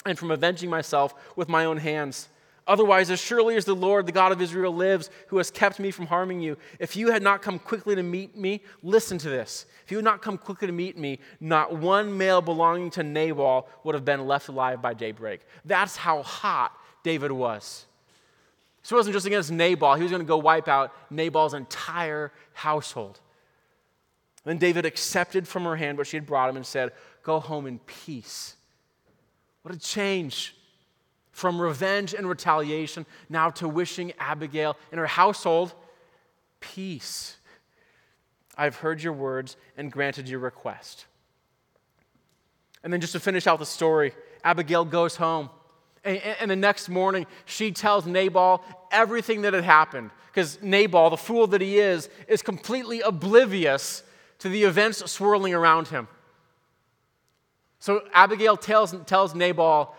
and 0.04 0.18
from 0.18 0.30
avenging 0.30 0.68
myself 0.68 1.14
with 1.36 1.48
my 1.48 1.64
own 1.64 1.78
hands. 1.78 2.28
Otherwise, 2.66 3.10
as 3.10 3.20
surely 3.20 3.56
as 3.56 3.66
the 3.66 3.74
Lord, 3.74 4.06
the 4.06 4.12
God 4.12 4.32
of 4.32 4.40
Israel, 4.40 4.74
lives, 4.74 5.10
who 5.28 5.36
has 5.36 5.50
kept 5.50 5.78
me 5.78 5.90
from 5.90 6.06
harming 6.06 6.40
you, 6.40 6.56
if 6.78 6.96
you 6.96 7.10
had 7.10 7.22
not 7.22 7.42
come 7.42 7.58
quickly 7.58 7.94
to 7.94 8.02
meet 8.02 8.36
me, 8.36 8.62
listen 8.82 9.18
to 9.18 9.28
this. 9.28 9.66
If 9.84 9.90
you 9.90 9.98
had 9.98 10.04
not 10.04 10.22
come 10.22 10.38
quickly 10.38 10.66
to 10.66 10.72
meet 10.72 10.96
me, 10.96 11.18
not 11.40 11.76
one 11.76 12.16
male 12.16 12.40
belonging 12.40 12.90
to 12.92 13.02
Nabal 13.02 13.68
would 13.84 13.94
have 13.94 14.04
been 14.04 14.26
left 14.26 14.48
alive 14.48 14.80
by 14.80 14.94
daybreak. 14.94 15.42
That's 15.66 15.96
how 15.96 16.22
hot 16.22 16.72
David 17.02 17.32
was. 17.32 17.84
So 18.82 18.96
it 18.96 18.98
wasn't 18.98 19.14
just 19.14 19.26
against 19.26 19.50
Nabal, 19.50 19.94
he 19.94 20.02
was 20.02 20.10
going 20.10 20.22
to 20.22 20.28
go 20.28 20.38
wipe 20.38 20.68
out 20.68 20.92
Nabal's 21.10 21.54
entire 21.54 22.32
household. 22.54 23.20
Then 24.44 24.58
David 24.58 24.84
accepted 24.84 25.48
from 25.48 25.64
her 25.64 25.76
hand 25.76 25.98
what 25.98 26.06
she 26.06 26.16
had 26.16 26.26
brought 26.26 26.50
him 26.50 26.56
and 26.56 26.66
said, 26.66 26.92
Go 27.22 27.40
home 27.40 27.66
in 27.66 27.78
peace. 27.80 28.56
What 29.62 29.74
a 29.74 29.78
change 29.78 30.54
from 31.32 31.60
revenge 31.60 32.14
and 32.14 32.28
retaliation 32.28 33.06
now 33.28 33.50
to 33.50 33.68
wishing 33.68 34.12
Abigail 34.18 34.76
and 34.92 34.98
her 34.98 35.06
household 35.06 35.72
peace. 36.60 37.38
I've 38.56 38.76
heard 38.76 39.02
your 39.02 39.14
words 39.14 39.56
and 39.76 39.90
granted 39.90 40.28
your 40.28 40.38
request. 40.38 41.06
And 42.84 42.92
then, 42.92 43.00
just 43.00 43.14
to 43.14 43.20
finish 43.20 43.46
out 43.46 43.58
the 43.58 43.66
story, 43.66 44.12
Abigail 44.44 44.84
goes 44.84 45.16
home. 45.16 45.48
And, 46.04 46.18
and 46.18 46.50
the 46.50 46.56
next 46.56 46.90
morning, 46.90 47.26
she 47.46 47.72
tells 47.72 48.04
Nabal 48.04 48.62
everything 48.92 49.42
that 49.42 49.54
had 49.54 49.64
happened. 49.64 50.10
Because 50.26 50.60
Nabal, 50.62 51.08
the 51.08 51.16
fool 51.16 51.46
that 51.48 51.62
he 51.62 51.78
is, 51.78 52.10
is 52.28 52.42
completely 52.42 53.00
oblivious 53.00 54.02
to 54.44 54.50
the 54.50 54.64
events 54.64 55.10
swirling 55.10 55.54
around 55.54 55.88
him. 55.88 56.06
So 57.78 58.02
Abigail 58.12 58.58
tells, 58.58 58.94
tells 59.06 59.34
Nabal 59.34 59.96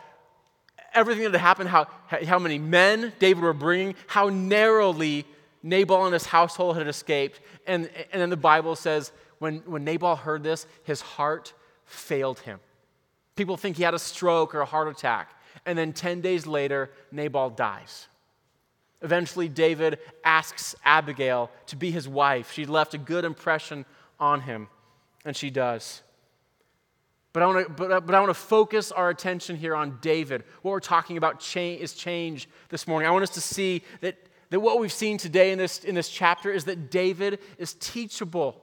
everything 0.94 1.24
that 1.24 1.32
had 1.32 1.42
happened, 1.42 1.70
how, 1.70 1.88
how 2.28 2.38
many 2.38 2.60
men 2.60 3.12
David 3.18 3.44
were 3.44 3.54
bringing, 3.54 3.96
how 4.06 4.30
narrowly 4.30 5.26
Nabal 5.64 6.06
and 6.06 6.14
his 6.14 6.28
household 6.28 6.78
had 6.78 6.88
escaped. 6.88 7.42
And, 7.66 7.90
and 8.12 8.22
then 8.22 8.30
the 8.30 8.38
Bible 8.38 8.76
says 8.76 9.12
when, 9.40 9.64
when 9.66 9.84
Nabal 9.84 10.16
heard 10.16 10.44
this, 10.44 10.68
his 10.84 11.02
heart 11.02 11.54
failed 11.86 12.38
him. 12.42 12.60
People 13.36 13.58
think 13.58 13.78
he 13.78 13.84
had 13.84 13.96
a 13.96 14.00
stroke 14.00 14.54
or 14.54 14.62
a 14.62 14.66
heart 14.66 14.88
attack. 14.90 15.32
And 15.66 15.76
then 15.76 15.92
10 15.92 16.22
days 16.22 16.46
later, 16.46 16.92
Nabal 17.12 17.50
dies. 17.50 18.10
Eventually, 19.02 19.50
David 19.50 19.98
asks 20.24 20.76
Abigail 20.86 21.50
to 21.66 21.76
be 21.76 21.90
his 21.90 22.08
wife. 22.08 22.52
She 22.52 22.68
left 22.68 22.94
a 22.94 23.00
good 23.00 23.26
impression 23.26 23.86
on 24.20 24.42
him, 24.42 24.68
and 25.24 25.36
she 25.36 25.50
does. 25.50 26.02
But 27.34 27.44
I 27.44 27.48
want 27.48 27.68
to 27.68 27.74
but, 27.74 27.92
uh, 27.92 28.00
but 28.00 28.16
I 28.16 28.20
want 28.22 28.30
to 28.30 28.34
focus 28.34 28.94
our 28.94 29.10
attention 29.10 29.58
here 29.58 29.76
on 29.76 29.98
David. 30.02 30.44
What 30.62 30.72
we're 30.72 30.80
talking 30.80 31.18
about 31.18 31.42
change, 31.42 31.82
is 31.82 31.94
change 31.94 32.48
this 32.70 32.88
morning. 32.88 33.10
I 33.10 33.12
want 33.12 33.24
us 33.24 33.32
to 33.32 33.42
see 33.42 33.84
that, 34.00 34.16
that 34.52 34.62
what 34.62 34.80
we've 34.80 34.92
seen 34.92 35.18
today 35.18 35.52
in 35.52 35.58
this, 35.58 35.84
in 35.84 35.96
this 35.96 36.08
chapter 36.08 36.50
is 36.50 36.64
that 36.66 36.90
David 36.90 37.40
is 37.58 37.74
teachable. 37.74 38.62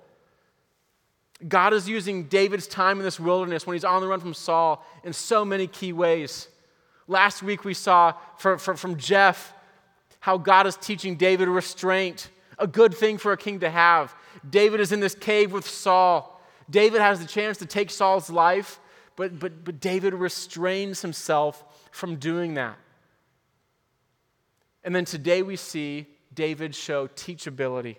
God 1.47 1.75
is 1.75 1.89
using 1.89 2.25
David's 2.25 2.67
time 2.67 2.99
in 2.99 3.05
this 3.05 3.21
wilderness 3.21 3.67
when 3.67 3.75
he's 3.75 3.85
on 3.85 4.01
the 4.01 4.09
run 4.09 4.21
from 4.21 4.33
Saul 4.33 4.83
in 5.05 5.13
so 5.13 5.45
many 5.45 5.67
key 5.67 5.93
ways. 5.93 6.49
Last 7.07 7.43
week 7.43 7.65
we 7.65 7.75
saw 7.75 8.15
from, 8.39 8.59
from 8.59 8.97
Jeff 8.97 9.53
how 10.21 10.39
God 10.39 10.67
is 10.67 10.77
teaching 10.77 11.17
David 11.17 11.49
restraint, 11.49 12.31
a 12.59 12.67
good 12.67 12.95
thing 12.95 13.19
for 13.19 13.33
a 13.33 13.37
king 13.37 13.61
to 13.61 13.69
have. 13.69 14.15
David 14.49 14.81
is 14.81 14.93
in 14.93 15.01
this 15.01 15.15
cave 15.15 15.53
with 15.53 15.69
Saul. 15.69 16.41
David 16.71 17.01
has 17.01 17.21
the 17.21 17.27
chance 17.27 17.59
to 17.59 17.67
take 17.67 17.91
Saul's 17.91 18.31
life, 18.31 18.81
but, 19.17 19.39
but, 19.39 19.65
but 19.65 19.81
David 19.81 20.15
restrains 20.15 21.03
himself 21.03 21.65
from 21.91 22.17
doing 22.17 22.55
that. 22.55 22.77
And 24.85 24.95
then 24.95 25.05
today 25.05 25.43
we 25.43 25.57
see 25.57 26.07
David 26.35 26.75
show 26.75 27.07
teachability. 27.09 27.97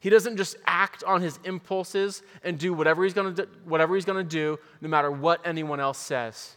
He 0.00 0.10
doesn't 0.10 0.36
just 0.36 0.56
act 0.66 1.02
on 1.04 1.22
his 1.22 1.38
impulses 1.44 2.22
and 2.42 2.58
do 2.58 2.74
whatever 2.74 3.04
he's 3.04 3.14
going 3.14 3.34
to 3.34 3.46
do, 3.46 3.50
whatever 3.64 3.94
he's 3.94 4.04
going 4.04 4.22
to 4.22 4.28
do, 4.28 4.58
no 4.80 4.88
matter 4.88 5.10
what 5.10 5.40
anyone 5.46 5.80
else 5.80 5.98
says. 5.98 6.56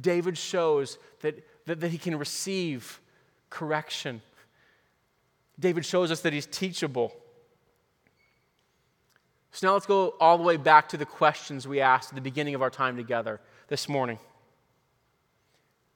David 0.00 0.36
shows 0.36 0.98
that, 1.20 1.46
that, 1.66 1.80
that 1.80 1.90
he 1.90 1.98
can 1.98 2.18
receive 2.18 3.00
correction. 3.50 4.20
David 5.60 5.84
shows 5.84 6.10
us 6.10 6.20
that 6.22 6.32
he's 6.32 6.46
teachable. 6.46 7.12
So 9.58 9.66
now 9.66 9.72
let's 9.72 9.86
go 9.86 10.14
all 10.20 10.38
the 10.38 10.44
way 10.44 10.56
back 10.56 10.88
to 10.90 10.96
the 10.96 11.04
questions 11.04 11.66
we 11.66 11.80
asked 11.80 12.10
at 12.10 12.14
the 12.14 12.20
beginning 12.20 12.54
of 12.54 12.62
our 12.62 12.70
time 12.70 12.96
together 12.96 13.40
this 13.66 13.88
morning. 13.88 14.20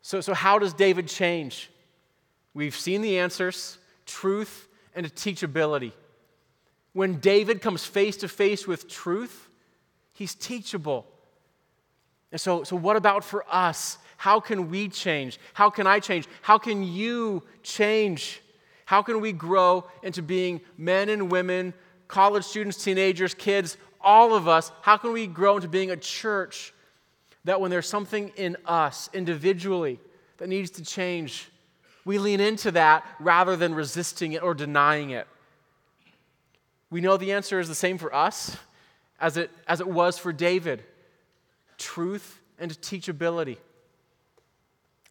So, 0.01 0.21
so 0.21 0.35
how 0.35 0.59
does 0.59 0.75
David 0.75 1.07
change? 1.07 1.71
We've 2.55 2.75
seen 2.75 3.03
the 3.03 3.21
answers 3.21 3.79
truth 4.05 4.67
and 4.97 5.07
teachability. 5.15 5.93
When 6.93 7.21
David 7.21 7.63
comes 7.63 7.85
face 7.85 8.17
to 8.17 8.29
face 8.29 8.67
with 8.67 8.89
truth, 8.89 9.49
he's 10.13 10.35
teachable. 10.35 11.07
And 12.33 12.41
so, 12.41 12.65
so, 12.65 12.75
what 12.75 12.97
about 12.97 13.23
for 13.23 13.45
us? 13.49 13.97
How 14.17 14.41
can 14.41 14.71
we 14.71 14.89
change? 14.89 15.39
How 15.55 15.71
can 15.71 15.87
I 15.87 16.01
change? 16.01 16.27
How 16.41 16.59
can 16.59 16.83
you 16.83 17.45
change? 17.63 18.43
How 18.87 19.03
can 19.03 19.21
we 19.21 19.31
grow 19.33 19.85
into 20.03 20.21
being 20.21 20.63
men 20.77 21.09
and 21.09 21.31
women, 21.31 21.75
college 22.13 22.45
students, 22.45 22.85
teenagers, 22.85 23.33
kids, 23.33 23.79
all 23.99 24.35
of 24.35 24.47
us? 24.47 24.71
How 24.83 24.99
can 24.99 25.13
we 25.13 25.27
grow 25.27 25.57
into 25.57 25.67
being 25.67 25.91
a 25.91 25.97
church 25.97 26.75
that 27.45 27.59
when 27.59 27.71
there's 27.71 27.89
something 27.89 28.31
in 28.37 28.59
us 28.67 29.09
individually 29.15 29.99
that 30.37 30.49
needs 30.49 30.71
to 30.73 30.85
change, 30.85 31.49
we 32.05 32.19
lean 32.19 32.39
into 32.39 32.71
that 32.73 33.05
rather 33.19 33.57
than 33.57 33.75
resisting 33.75 34.33
it 34.35 34.43
or 34.43 34.53
denying 34.53 35.11
it? 35.11 35.27
We 36.91 37.01
know 37.01 37.17
the 37.17 37.33
answer 37.33 37.59
is 37.59 37.69
the 37.69 37.75
same 37.75 37.97
for 37.97 38.15
us 38.15 38.59
as 39.19 39.39
it, 39.39 39.51
as 39.67 39.81
it 39.81 39.89
was 39.89 40.19
for 40.19 40.35
David 40.35 40.85
truth 41.79 42.41
and 42.59 42.71
teachability. 42.83 43.57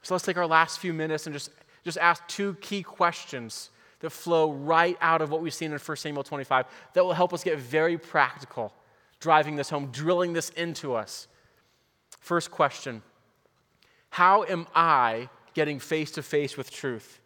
So 0.03 0.13
let's 0.13 0.23
take 0.23 0.37
our 0.37 0.45
last 0.45 0.77
few 0.77 0.93
minutes 0.93 1.25
and 1.25 1.33
just, 1.33 1.49
just 1.83 1.97
ask 1.97 2.25
two 2.27 2.53
key 2.61 2.83
questions 2.83 3.71
that 4.01 4.09
flow 4.09 4.51
right 4.51 4.97
out 5.01 5.21
of 5.21 5.31
what 5.31 5.41
we've 5.41 5.53
seen 5.53 5.71
in 5.71 5.79
1 5.79 5.97
Samuel 5.97 6.23
25 6.23 6.65
that 6.93 7.03
will 7.03 7.13
help 7.13 7.33
us 7.33 7.43
get 7.43 7.57
very 7.57 7.97
practical, 7.97 8.73
driving 9.19 9.55
this 9.55 9.69
home, 9.69 9.87
drilling 9.91 10.33
this 10.33 10.49
into 10.51 10.93
us. 10.93 11.27
First 12.19 12.51
question 12.51 13.01
How 14.09 14.43
am 14.43 14.67
I 14.75 15.29
getting 15.53 15.79
face 15.79 16.11
to 16.11 16.23
face 16.23 16.57
with 16.57 16.71
truth? 16.71 17.19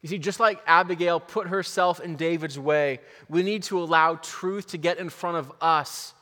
You 0.00 0.08
see, 0.08 0.18
just 0.18 0.38
like 0.38 0.60
Abigail 0.66 1.18
put 1.18 1.48
herself 1.48 2.00
in 2.00 2.16
David's 2.16 2.58
way, 2.58 3.00
we 3.28 3.42
need 3.42 3.64
to 3.64 3.82
allow 3.82 4.14
truth 4.16 4.68
to 4.68 4.78
get 4.78 4.98
in 4.98 5.10
front 5.10 5.38
of 5.38 5.52
us 5.60 6.14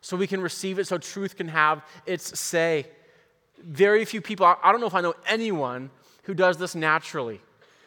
so 0.00 0.16
we 0.16 0.26
can 0.26 0.40
receive 0.40 0.78
it, 0.78 0.86
so 0.86 0.96
truth 0.96 1.36
can 1.36 1.48
have 1.48 1.84
its 2.06 2.38
say. 2.38 2.86
Very 3.58 4.04
few 4.04 4.22
people, 4.22 4.46
I 4.46 4.72
don't 4.72 4.80
know 4.80 4.86
if 4.86 4.94
I 4.94 5.02
know 5.02 5.14
anyone 5.26 5.90
who 6.22 6.34
does 6.34 6.56
this 6.56 6.74
naturally. 6.74 7.40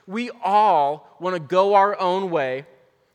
We 0.08 0.32
all 0.44 1.16
want 1.20 1.36
to 1.36 1.40
go 1.40 1.76
our 1.76 2.00
own 2.00 2.32
way, 2.32 2.66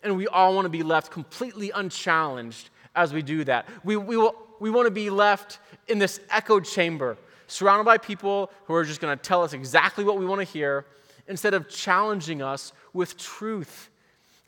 and 0.03 0.17
we 0.17 0.27
all 0.27 0.55
want 0.55 0.67
to 0.67 0.71
be 0.71 0.83
left 0.83 1.11
completely 1.11 1.71
unchallenged 1.71 2.71
as 2.95 3.13
we 3.13 3.23
do 3.23 3.45
that. 3.45 3.67
We, 3.85 3.97
we, 3.97 4.17
will, 4.17 4.35
we 4.61 4.71
want 4.71 4.87
to 4.87 4.91
be 4.91 5.11
left 5.11 5.59
in 5.89 5.99
this 5.99 6.21
echo 6.31 6.61
chamber, 6.61 7.17
surrounded 7.47 7.85
by 7.85 7.99
people 7.99 8.51
who 8.65 8.75
are 8.75 8.85
just 8.85 9.01
going 9.01 9.17
to 9.17 9.23
tell 9.23 9.43
us 9.43 9.53
exactly 9.53 10.05
what 10.05 10.19
we 10.19 10.27
want 10.27 10.41
to 10.41 10.45
hear 10.45 10.87
instead 11.29 11.55
of 11.55 11.69
challenging 11.69 12.41
us 12.43 12.73
with 12.93 13.17
truth. 13.17 13.91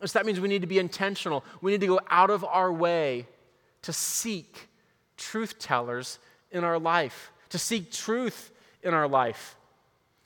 So 0.04 0.18
that 0.18 0.26
means 0.26 0.38
we 0.38 0.48
need 0.48 0.60
to 0.62 0.68
be 0.68 0.78
intentional. 0.78 1.44
We 1.60 1.72
need 1.72 1.80
to 1.80 1.86
go 1.86 2.00
out 2.08 2.30
of 2.30 2.44
our 2.44 2.72
way 2.72 3.26
to 3.82 3.92
seek 3.92 4.68
truth 5.16 5.58
tellers 5.58 6.18
in 6.52 6.64
our 6.64 6.78
life, 6.78 7.32
to 7.50 7.58
seek 7.58 7.90
truth 7.90 8.52
in 8.82 8.94
our 8.94 9.08
life. 9.08 9.56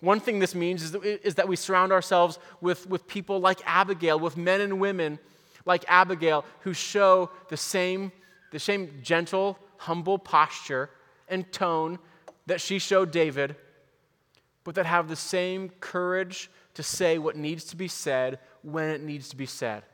One 0.03 0.19
thing 0.19 0.41
this 0.41 0.57
means 0.57 0.83
is 0.83 1.35
that, 1.37 1.47
we 1.47 1.55
surround 1.55 1.93
ourselves 1.93 2.41
with, 2.61 2.89
with 2.89 3.07
people 3.07 3.39
like 3.39 3.61
Abigail, 3.65 4.19
with 4.19 4.37
men 4.37 4.61
and 4.61 4.81
women 4.81 5.21
like 5.65 5.85
Abigail 5.87 6.45
who 6.63 6.75
show 6.75 7.31
the 7.51 7.57
same, 7.57 8.11
the 8.51 8.59
same 8.59 8.99
gentle, 9.01 9.57
humble 9.77 10.19
posture 10.19 10.91
and 11.29 11.51
tone 11.53 12.01
that 12.47 12.61
she 12.61 12.81
showed 12.81 13.13
David, 13.13 13.55
but 14.65 14.75
that 14.75 14.87
have 14.87 15.09
the 15.09 15.15
same 15.15 15.69
courage 15.79 16.51
to 16.75 16.83
say 16.83 17.17
what 17.19 17.37
needs 17.37 17.63
to 17.67 17.77
be 17.77 17.87
said 17.87 18.41
when 18.63 18.89
it 18.89 19.03
needs 19.05 19.29
to 19.29 19.37
be 19.37 19.47
said. 19.47 19.85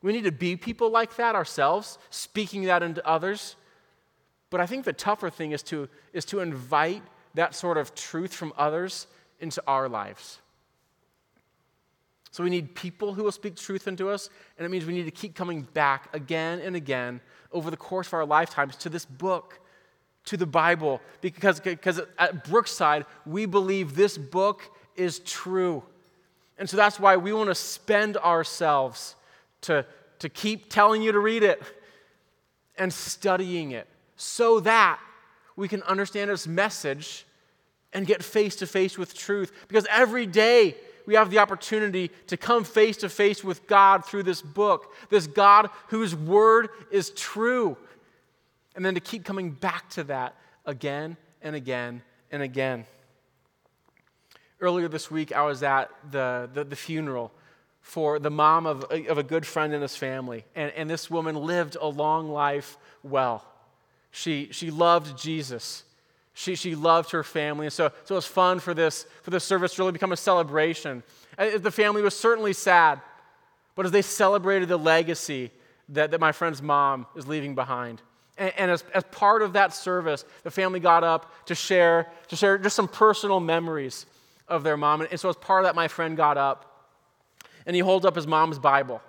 We 0.00 0.12
need 0.12 0.24
to 0.24 0.32
be 0.32 0.54
people 0.54 0.90
like 0.90 1.16
that 1.16 1.34
ourselves, 1.34 1.98
speaking 2.10 2.62
that 2.66 2.84
into 2.84 3.04
others. 3.04 3.56
But 4.48 4.60
I 4.60 4.66
think 4.66 4.84
the 4.84 4.92
tougher 4.92 5.28
thing 5.28 5.50
is 5.50 5.64
to, 5.64 5.88
is 6.12 6.24
to 6.26 6.38
invite 6.38 7.02
that 7.34 7.54
sort 7.54 7.78
of 7.78 7.94
truth 7.94 8.34
from 8.34 8.52
others 8.56 9.06
into 9.40 9.62
our 9.66 9.88
lives. 9.88 10.38
So 12.30 12.42
we 12.42 12.50
need 12.50 12.74
people 12.74 13.12
who 13.12 13.24
will 13.24 13.32
speak 13.32 13.56
truth 13.56 13.86
into 13.86 14.08
us, 14.08 14.30
and 14.56 14.64
it 14.64 14.70
means 14.70 14.86
we 14.86 14.94
need 14.94 15.04
to 15.04 15.10
keep 15.10 15.34
coming 15.34 15.62
back 15.74 16.08
again 16.14 16.60
and 16.60 16.74
again 16.74 17.20
over 17.52 17.70
the 17.70 17.76
course 17.76 18.06
of 18.06 18.14
our 18.14 18.24
lifetimes 18.24 18.74
to 18.76 18.88
this 18.88 19.04
book, 19.04 19.60
to 20.24 20.38
the 20.38 20.46
Bible, 20.46 21.02
because, 21.20 21.60
because 21.60 22.00
at 22.18 22.48
Brookside, 22.48 23.04
we 23.26 23.44
believe 23.44 23.94
this 23.94 24.16
book 24.16 24.62
is 24.96 25.18
true. 25.20 25.82
And 26.56 26.68
so 26.70 26.76
that's 26.76 26.98
why 26.98 27.16
we 27.16 27.32
want 27.34 27.50
to 27.50 27.54
spend 27.54 28.16
ourselves 28.16 29.14
to, 29.62 29.84
to 30.20 30.28
keep 30.30 30.70
telling 30.70 31.02
you 31.02 31.12
to 31.12 31.18
read 31.18 31.42
it 31.42 31.62
and 32.78 32.90
studying 32.92 33.72
it 33.72 33.86
so 34.16 34.60
that 34.60 34.98
we 35.56 35.68
can 35.68 35.82
understand 35.82 36.30
its 36.30 36.46
message 36.46 37.26
and 37.92 38.06
get 38.06 38.22
face 38.22 38.56
to 38.56 38.66
face 38.66 38.96
with 38.96 39.14
truth. 39.14 39.52
Because 39.68 39.86
every 39.90 40.26
day 40.26 40.76
we 41.06 41.14
have 41.14 41.30
the 41.30 41.38
opportunity 41.38 42.10
to 42.28 42.36
come 42.36 42.64
face 42.64 42.98
to 42.98 43.08
face 43.08 43.42
with 43.42 43.66
God 43.66 44.04
through 44.04 44.22
this 44.22 44.40
book, 44.40 44.94
this 45.10 45.26
God 45.26 45.68
whose 45.88 46.14
word 46.14 46.68
is 46.90 47.10
true. 47.10 47.76
And 48.74 48.84
then 48.84 48.94
to 48.94 49.00
keep 49.00 49.24
coming 49.24 49.50
back 49.50 49.90
to 49.90 50.04
that 50.04 50.34
again 50.64 51.16
and 51.42 51.54
again 51.54 52.02
and 52.30 52.42
again. 52.42 52.86
Earlier 54.60 54.88
this 54.88 55.10
week, 55.10 55.32
I 55.32 55.42
was 55.42 55.62
at 55.62 55.90
the, 56.10 56.48
the, 56.54 56.64
the 56.64 56.76
funeral 56.76 57.32
for 57.80 58.20
the 58.20 58.30
mom 58.30 58.64
of, 58.64 58.84
of 58.84 59.18
a 59.18 59.24
good 59.24 59.44
friend 59.44 59.74
in 59.74 59.82
his 59.82 59.96
family. 59.96 60.44
And, 60.54 60.72
and 60.72 60.88
this 60.88 61.10
woman 61.10 61.34
lived 61.34 61.76
a 61.78 61.88
long 61.88 62.30
life 62.30 62.78
well. 63.02 63.44
She, 64.12 64.48
she 64.52 64.70
loved 64.70 65.18
Jesus. 65.18 65.82
She, 66.34 66.54
she 66.54 66.74
loved 66.74 67.10
her 67.10 67.24
family. 67.24 67.66
And 67.66 67.72
so, 67.72 67.90
so 68.04 68.14
it 68.14 68.16
was 68.16 68.26
fun 68.26 68.60
for 68.60 68.74
this, 68.74 69.06
for 69.22 69.30
this 69.30 69.42
service 69.42 69.74
to 69.74 69.82
really 69.82 69.92
become 69.92 70.12
a 70.12 70.16
celebration. 70.16 71.02
And 71.36 71.62
the 71.62 71.70
family 71.70 72.02
was 72.02 72.16
certainly 72.16 72.52
sad, 72.52 73.00
but 73.74 73.86
as 73.86 73.90
they 73.90 74.02
celebrated 74.02 74.68
the 74.68 74.76
legacy 74.76 75.50
that, 75.88 76.10
that 76.12 76.20
my 76.20 76.30
friend's 76.30 76.62
mom 76.62 77.06
is 77.16 77.26
leaving 77.26 77.54
behind. 77.54 78.00
And, 78.38 78.52
and 78.56 78.70
as, 78.70 78.84
as 78.94 79.04
part 79.04 79.42
of 79.42 79.54
that 79.54 79.74
service, 79.74 80.24
the 80.42 80.50
family 80.50 80.78
got 80.78 81.04
up 81.04 81.46
to 81.46 81.54
share, 81.54 82.10
to 82.28 82.36
share 82.36 82.58
just 82.58 82.76
some 82.76 82.88
personal 82.88 83.40
memories 83.40 84.06
of 84.46 84.62
their 84.62 84.76
mom. 84.76 85.00
And 85.02 85.18
so 85.18 85.30
as 85.30 85.36
part 85.36 85.64
of 85.64 85.68
that, 85.68 85.74
my 85.74 85.88
friend 85.88 86.16
got 86.16 86.36
up 86.36 86.86
and 87.66 87.74
he 87.74 87.80
holds 87.80 88.04
up 88.04 88.14
his 88.14 88.26
mom's 88.26 88.58
Bible. 88.58 89.00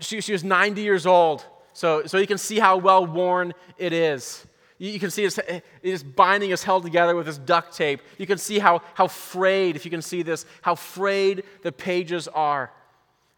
She, 0.00 0.20
she 0.20 0.32
was 0.32 0.44
90 0.44 0.82
years 0.82 1.06
old, 1.06 1.44
so, 1.72 2.04
so 2.06 2.18
you 2.18 2.26
can 2.26 2.38
see 2.38 2.58
how 2.58 2.76
well 2.76 3.06
worn 3.06 3.54
it 3.78 3.92
is. 3.92 4.46
You, 4.78 4.90
you 4.90 4.98
can 5.00 5.10
see 5.10 5.22
his, 5.22 5.40
his 5.82 6.02
binding 6.02 6.50
is 6.50 6.64
held 6.64 6.82
together 6.82 7.14
with 7.14 7.26
this 7.26 7.38
duct 7.38 7.76
tape. 7.76 8.00
You 8.18 8.26
can 8.26 8.38
see 8.38 8.58
how, 8.58 8.82
how 8.94 9.06
frayed, 9.06 9.76
if 9.76 9.84
you 9.84 9.90
can 9.90 10.02
see 10.02 10.22
this, 10.22 10.46
how 10.62 10.74
frayed 10.74 11.44
the 11.62 11.72
pages 11.72 12.28
are. 12.28 12.72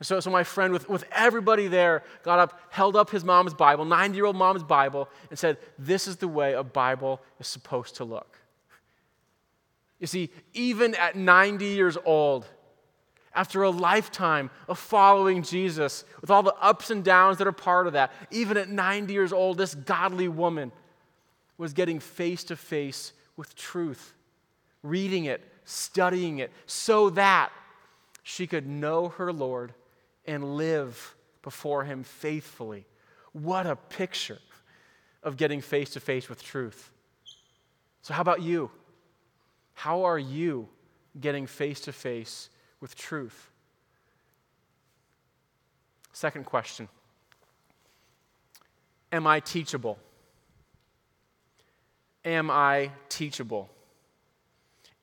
So, 0.03 0.19
so 0.19 0.31
my 0.31 0.43
friend, 0.43 0.73
with, 0.73 0.89
with 0.89 1.05
everybody 1.13 1.69
there, 1.69 2.03
got 2.23 2.39
up, 2.39 2.61
held 2.71 2.97
up 2.97 3.11
his 3.11 3.25
mom's 3.25 3.55
Bible, 3.55 3.85
90 3.85 4.17
year 4.17 4.27
old 4.27 4.37
mom's 4.37 4.65
Bible, 4.65 5.09
and 5.31 5.39
said, 5.39 5.59
This 5.79 6.09
is 6.09 6.17
the 6.17 6.29
way 6.29 6.55
a 6.55 6.65
Bible 6.65 7.21
is 7.39 7.47
supposed 7.47 7.97
to 7.97 8.05
look. 8.05 8.39
You 10.01 10.09
see, 10.09 10.31
even 10.55 10.97
at 10.97 11.15
90 11.15 11.65
years 11.65 11.97
old, 12.05 12.47
after 13.35 13.63
a 13.63 13.71
lifetime 13.71 14.51
of 14.69 14.79
following 14.79 15.43
Jesus, 15.43 16.05
with 16.21 16.31
all 16.31 16.43
the 16.43 16.55
ups 16.57 16.91
and 16.91 17.03
downs 17.03 17.39
that 17.39 17.47
are 17.47 17.53
part 17.53 17.87
of 17.87 17.95
that, 17.95 18.13
even 18.31 18.57
at 18.57 18.69
90 18.69 19.13
years 19.13 19.33
old, 19.33 19.59
this 19.59 19.75
godly 19.75 20.29
woman 20.29 20.73
was 21.57 21.73
getting 21.73 22.01
face 22.01 22.45
to 22.45 22.57
face 22.57 23.13
with 23.37 23.55
truth, 23.55 24.15
reading 24.83 25.25
it, 25.25 25.43
studying 25.65 26.39
it, 26.39 26.51
so 26.67 27.11
that 27.11 27.51
she 28.23 28.47
could 28.47 28.67
know 28.67 29.09
her 29.09 29.33
Lord 29.33 29.73
and 30.27 30.57
live 30.57 31.15
before 31.43 31.85
Him 31.85 32.05
faithfully. 32.05 32.87
What 33.33 33.67
a 33.67 33.77
picture 33.77 34.39
of 35.23 35.37
getting 35.37 35.61
face 35.61 35.91
to 35.91 36.01
face 36.01 36.29
with 36.29 36.43
truth. 36.43 36.91
So, 38.03 38.15
how 38.15 38.21
about 38.21 38.43
you? 38.43 38.71
How 39.75 40.05
are 40.05 40.19
you 40.19 40.69
getting 41.21 41.47
face 41.47 41.81
to 41.83 41.93
face 41.93 42.49
with 42.83 42.95
truth? 42.97 43.49
Second 46.13 46.45
question 46.45 46.89
Am 49.11 49.27
I 49.27 49.41
teachable? 49.41 49.99
Am 52.25 52.51
I 52.51 52.91
teachable? 53.09 53.71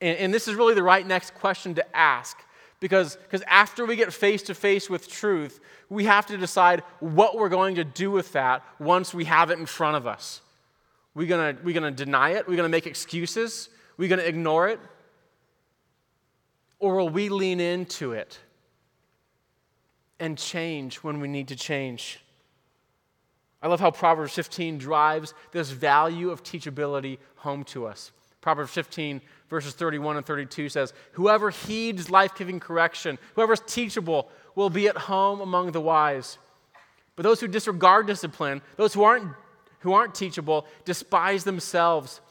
And, 0.02 0.18
and, 0.18 0.34
this 0.34 0.48
is 0.48 0.56
really 0.56 0.74
the 0.74 0.84
right 0.84 1.06
next 1.06 1.34
question 1.36 1.76
to 1.76 1.96
ask 1.96 2.38
because 2.80 3.18
after 3.48 3.86
we 3.86 3.98
get 3.98 4.14
face 4.14 4.42
to 4.44 4.54
face 4.54 4.90
with 4.90 5.10
truth, 5.10 5.60
we 5.90 6.06
have 6.06 6.26
to 6.28 6.38
decide 6.38 6.82
what 7.02 7.36
we're 7.36 7.50
going 7.50 7.76
to 7.76 7.84
do 7.84 8.10
with 8.10 8.32
that 8.32 8.64
once 8.80 9.14
we 9.14 9.26
have 9.26 9.52
it 9.52 9.60
in 9.60 9.66
front 9.66 9.98
of 9.98 10.08
us. 10.08 10.40
We're 11.14 11.28
going 11.28 11.58
to, 11.58 11.62
we 11.64 11.74
gonna 11.74 11.92
deny 11.92 12.30
it? 12.30 12.48
We're 12.48 12.56
going 12.56 12.70
to 12.70 12.72
make 12.72 12.88
excuses? 12.88 13.68
We're 13.98 14.08
going 14.08 14.22
to 14.22 14.28
ignore 14.28 14.70
it? 14.70 14.80
Or 16.80 16.96
will 16.96 17.10
we 17.10 17.30
lean 17.30 17.60
into 17.60 18.14
it 18.14 18.40
and 20.20 20.38
change 20.38 20.98
when 20.98 21.20
we 21.20 21.28
need 21.28 21.50
to 21.50 21.56
change? 21.56 22.20
I 23.62 23.68
love 23.68 23.82
how 23.82 23.92
Proverbs 23.92 24.34
15 24.34 24.78
drives 24.78 25.34
this 25.52 25.70
value 25.70 26.30
of 26.30 26.44
teachability 26.44 27.18
home 27.36 27.66
to 27.66 27.86
us. 27.86 28.12
Proverbs 28.42 28.72
15, 28.72 29.22
verses 29.50 29.74
31 29.74 30.16
and 30.18 30.26
32 30.26 30.70
says, 30.70 30.94
Whoever 31.14 31.50
heeds 31.50 32.10
life 32.10 32.36
giving 32.36 32.60
correction, 32.60 33.20
whoever 33.36 33.54
is 33.54 33.62
teachable, 33.68 34.30
will 34.56 34.70
be 34.70 34.88
at 34.88 34.96
home 34.96 35.42
among 35.42 35.74
the 35.74 35.82
wise. 35.82 36.38
But 37.18 37.24
those 37.24 37.42
who 37.42 37.50
disregard 37.50 38.08
discipline, 38.08 38.62
those 38.78 38.94
who 38.94 39.04
aren't, 39.04 39.34
who 39.80 39.92
aren't 39.92 40.16
teachable, 40.16 40.66
despise 40.86 41.44
themselves 41.44 42.22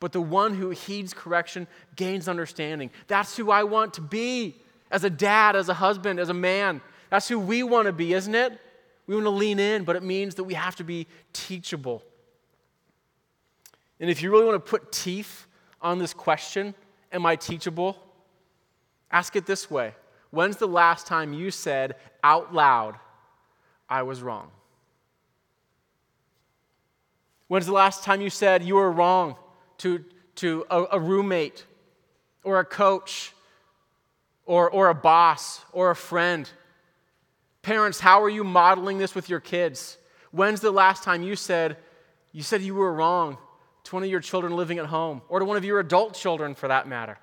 but 0.00 0.12
the 0.12 0.20
one 0.20 0.54
who 0.54 0.70
heeds 0.70 1.14
correction 1.14 1.66
gains 1.94 2.26
understanding. 2.26 2.90
That's 3.06 3.36
who 3.36 3.50
I 3.50 3.62
want 3.62 3.94
to 3.94 4.00
be 4.00 4.56
as 4.90 5.04
a 5.04 5.10
dad, 5.10 5.54
as 5.54 5.68
a 5.68 5.74
husband, 5.74 6.18
as 6.18 6.30
a 6.30 6.34
man. 6.34 6.80
That's 7.10 7.28
who 7.28 7.38
we 7.38 7.62
want 7.62 7.86
to 7.86 7.92
be, 7.92 8.14
isn't 8.14 8.34
it? 8.34 8.58
We 9.06 9.14
want 9.14 9.26
to 9.26 9.30
lean 9.30 9.58
in, 9.58 9.84
but 9.84 9.96
it 9.96 10.02
means 10.02 10.36
that 10.36 10.44
we 10.44 10.54
have 10.54 10.76
to 10.76 10.84
be 10.84 11.06
teachable. 11.32 12.02
And 14.00 14.08
if 14.08 14.22
you 14.22 14.30
really 14.30 14.46
want 14.46 14.64
to 14.64 14.70
put 14.70 14.90
teeth 14.90 15.46
on 15.82 15.98
this 15.98 16.14
question, 16.14 16.74
am 17.12 17.26
I 17.26 17.36
teachable? 17.36 17.96
Ask 19.10 19.36
it 19.36 19.46
this 19.46 19.70
way 19.70 19.94
When's 20.30 20.56
the 20.56 20.68
last 20.68 21.06
time 21.06 21.32
you 21.32 21.50
said 21.50 21.96
out 22.22 22.54
loud, 22.54 22.96
I 23.88 24.02
was 24.02 24.22
wrong? 24.22 24.50
When's 27.48 27.66
the 27.66 27.72
last 27.72 28.04
time 28.04 28.20
you 28.20 28.30
said 28.30 28.62
you 28.62 28.76
were 28.76 28.92
wrong? 28.92 29.34
To, 29.80 30.04
to 30.36 30.64
a, 30.70 30.84
a 30.92 31.00
roommate 31.00 31.64
or 32.44 32.60
a 32.60 32.64
coach 32.64 33.32
or, 34.46 34.70
or 34.70 34.88
a 34.88 34.94
boss 34.94 35.62
or 35.72 35.90
a 35.90 35.96
friend. 35.96 36.50
Parents, 37.62 38.00
how 38.00 38.22
are 38.22 38.28
you 38.28 38.44
modeling 38.44 38.98
this 38.98 39.14
with 39.14 39.28
your 39.28 39.40
kids? 39.40 39.98
When's 40.30 40.60
the 40.60 40.70
last 40.70 41.02
time 41.02 41.22
you 41.22 41.36
said, 41.36 41.76
you 42.32 42.42
said 42.42 42.62
you 42.62 42.74
were 42.74 42.92
wrong 42.92 43.38
to 43.84 43.96
one 43.96 44.02
of 44.02 44.10
your 44.10 44.20
children 44.20 44.54
living 44.54 44.78
at 44.78 44.86
home 44.86 45.22
or 45.28 45.38
to 45.38 45.44
one 45.44 45.56
of 45.56 45.64
your 45.64 45.80
adult 45.80 46.14
children 46.14 46.54
for 46.54 46.68
that 46.68 46.88
matter? 46.88 47.18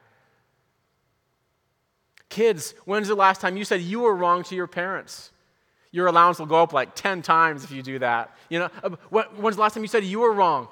Kids, 2.30 2.74
when's 2.86 3.08
the 3.08 3.16
last 3.16 3.40
time 3.40 3.56
you 3.56 3.66
said 3.66 3.82
you 3.82 4.02
were 4.02 4.16
wrong 4.16 4.44
to 4.44 4.56
your 4.56 4.68
parents? 4.68 5.32
Your 5.92 6.08
allowance 6.08 6.40
will 6.40 6.46
go 6.46 6.62
up 6.62 6.74
like 6.74 6.96
10 6.96 7.22
times 7.22 7.64
if 7.64 7.72
you 7.72 7.82
do 7.82 8.00
that. 8.00 8.36
You 8.50 8.60
know, 8.60 8.70
uh, 8.84 8.90
when's 9.10 9.56
the 9.56 9.62
last 9.62 9.74
time 9.74 9.84
you 9.84 9.88
said 9.88 10.04
you 10.04 10.20
were 10.20 10.34
wrong? 10.34 10.68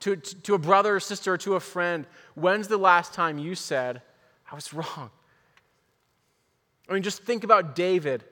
To, 0.00 0.16
to 0.16 0.54
a 0.54 0.58
brother 0.58 0.96
or 0.96 1.00
sister 1.00 1.34
or 1.34 1.38
to 1.38 1.54
a 1.54 1.60
friend, 1.60 2.06
when's 2.34 2.68
the 2.68 2.78
last 2.78 3.14
time 3.14 3.38
you 3.38 3.54
said, 3.54 4.02
I 4.50 4.54
was 4.54 4.72
wrong? 4.74 5.10
I 6.88 6.94
mean, 6.94 7.02
just 7.02 7.22
think 7.22 7.44
about 7.44 7.76
David 7.76 8.24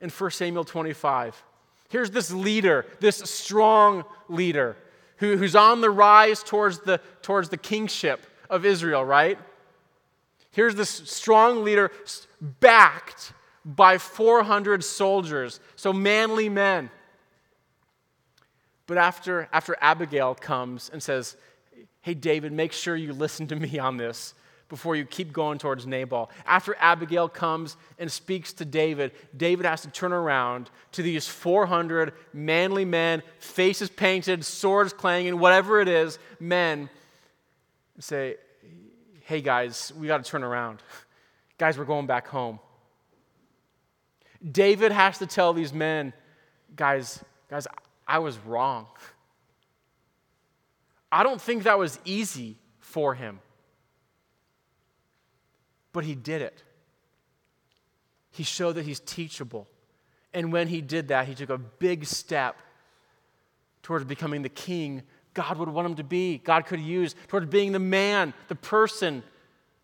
in 0.00 0.08
1 0.08 0.30
Samuel 0.30 0.64
25. 0.64 1.42
Here's 1.88 2.10
this 2.10 2.32
leader, 2.32 2.86
this 3.00 3.18
strong 3.18 4.04
leader, 4.28 4.76
who, 5.18 5.36
who's 5.36 5.54
on 5.54 5.80
the 5.80 5.90
rise 5.90 6.42
towards 6.42 6.80
the, 6.80 7.00
towards 7.22 7.48
the 7.48 7.56
kingship 7.56 8.26
of 8.48 8.64
Israel, 8.64 9.04
right? 9.04 9.38
Here's 10.50 10.74
this 10.74 10.88
strong 10.88 11.64
leader 11.64 11.90
backed 12.40 13.32
by 13.64 13.98
400 13.98 14.82
soldiers, 14.84 15.60
so 15.74 15.92
manly 15.92 16.48
men. 16.48 16.90
But 18.86 18.98
after, 18.98 19.48
after 19.52 19.76
Abigail 19.80 20.34
comes 20.34 20.90
and 20.92 21.02
says, 21.02 21.36
Hey, 22.00 22.14
David, 22.14 22.52
make 22.52 22.72
sure 22.72 22.94
you 22.94 23.12
listen 23.12 23.48
to 23.48 23.56
me 23.56 23.78
on 23.78 23.96
this 23.96 24.34
before 24.68 24.96
you 24.96 25.04
keep 25.04 25.32
going 25.32 25.58
towards 25.58 25.86
Nabal. 25.86 26.30
After 26.44 26.76
Abigail 26.78 27.28
comes 27.28 27.76
and 27.98 28.10
speaks 28.10 28.52
to 28.54 28.64
David, 28.64 29.12
David 29.36 29.66
has 29.66 29.82
to 29.82 29.88
turn 29.88 30.12
around 30.12 30.70
to 30.92 31.02
these 31.02 31.26
400 31.28 32.12
manly 32.32 32.84
men, 32.84 33.22
faces 33.38 33.90
painted, 33.90 34.44
swords 34.44 34.92
clanging, 34.92 35.38
whatever 35.38 35.80
it 35.80 35.88
is, 35.88 36.18
men, 36.40 36.88
and 37.94 38.04
say, 38.04 38.36
Hey, 39.24 39.40
guys, 39.40 39.92
we 39.96 40.06
got 40.06 40.24
to 40.24 40.30
turn 40.30 40.44
around. 40.44 40.80
Guys, 41.58 41.76
we're 41.76 41.84
going 41.84 42.06
back 42.06 42.28
home. 42.28 42.60
David 44.48 44.92
has 44.92 45.18
to 45.18 45.26
tell 45.26 45.52
these 45.52 45.72
men, 45.72 46.12
guys, 46.76 47.24
guys, 47.50 47.66
I 48.06 48.18
was 48.18 48.38
wrong. 48.38 48.86
I 51.10 51.22
don't 51.22 51.40
think 51.40 51.64
that 51.64 51.78
was 51.78 51.98
easy 52.04 52.56
for 52.78 53.14
him. 53.14 53.40
But 55.92 56.04
he 56.04 56.14
did 56.14 56.42
it. 56.42 56.62
He 58.30 58.42
showed 58.42 58.74
that 58.74 58.84
he's 58.84 59.00
teachable. 59.00 59.66
And 60.34 60.52
when 60.52 60.68
he 60.68 60.80
did 60.80 61.08
that, 61.08 61.26
he 61.26 61.34
took 61.34 61.50
a 61.50 61.58
big 61.58 62.04
step 62.04 62.56
towards 63.82 64.04
becoming 64.04 64.42
the 64.42 64.48
king 64.48 65.02
God 65.36 65.58
would 65.58 65.68
want 65.68 65.86
him 65.86 65.96
to 65.96 66.02
be, 66.02 66.38
God 66.38 66.64
could 66.64 66.80
use, 66.80 67.14
towards 67.28 67.44
being 67.46 67.72
the 67.72 67.78
man, 67.78 68.32
the 68.48 68.54
person 68.54 69.22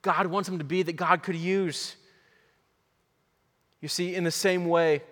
God 0.00 0.26
wants 0.26 0.48
him 0.48 0.58
to 0.58 0.64
be 0.64 0.82
that 0.82 0.94
God 0.94 1.22
could 1.22 1.36
use. 1.36 1.94
You 3.82 3.88
see, 3.88 4.14
in 4.14 4.24
the 4.24 4.30
same 4.30 4.66
way, 4.66 5.02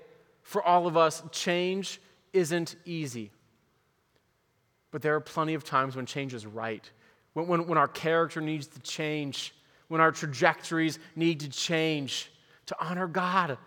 for 0.42 0.62
all 0.62 0.86
of 0.86 0.96
us, 0.96 1.22
change 1.30 2.00
isn't 2.32 2.76
easy. 2.84 3.30
But 4.90 5.02
there 5.02 5.14
are 5.14 5.20
plenty 5.20 5.54
of 5.54 5.64
times 5.64 5.96
when 5.96 6.06
change 6.06 6.34
is 6.34 6.46
right, 6.46 6.88
when, 7.34 7.46
when, 7.46 7.66
when 7.66 7.78
our 7.78 7.88
character 7.88 8.40
needs 8.40 8.66
to 8.68 8.80
change, 8.80 9.54
when 9.88 10.00
our 10.00 10.12
trajectories 10.12 10.98
need 11.14 11.40
to 11.40 11.48
change 11.48 12.30
to 12.66 12.76
honor 12.80 13.06
God 13.06 13.58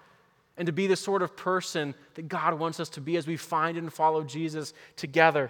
and 0.58 0.66
to 0.66 0.72
be 0.72 0.88
the 0.88 0.96
sort 0.96 1.22
of 1.22 1.36
person 1.36 1.96
that 2.16 2.28
God 2.28 2.54
wants 2.60 2.80
us 2.80 2.90
to 2.90 3.02
be 3.02 3.18
as 3.18 3.26
we 3.26 3.38
find 3.38 3.78
and 3.78 3.92
follow 3.92 4.24
Jesus 4.24 4.74
together 4.96 5.50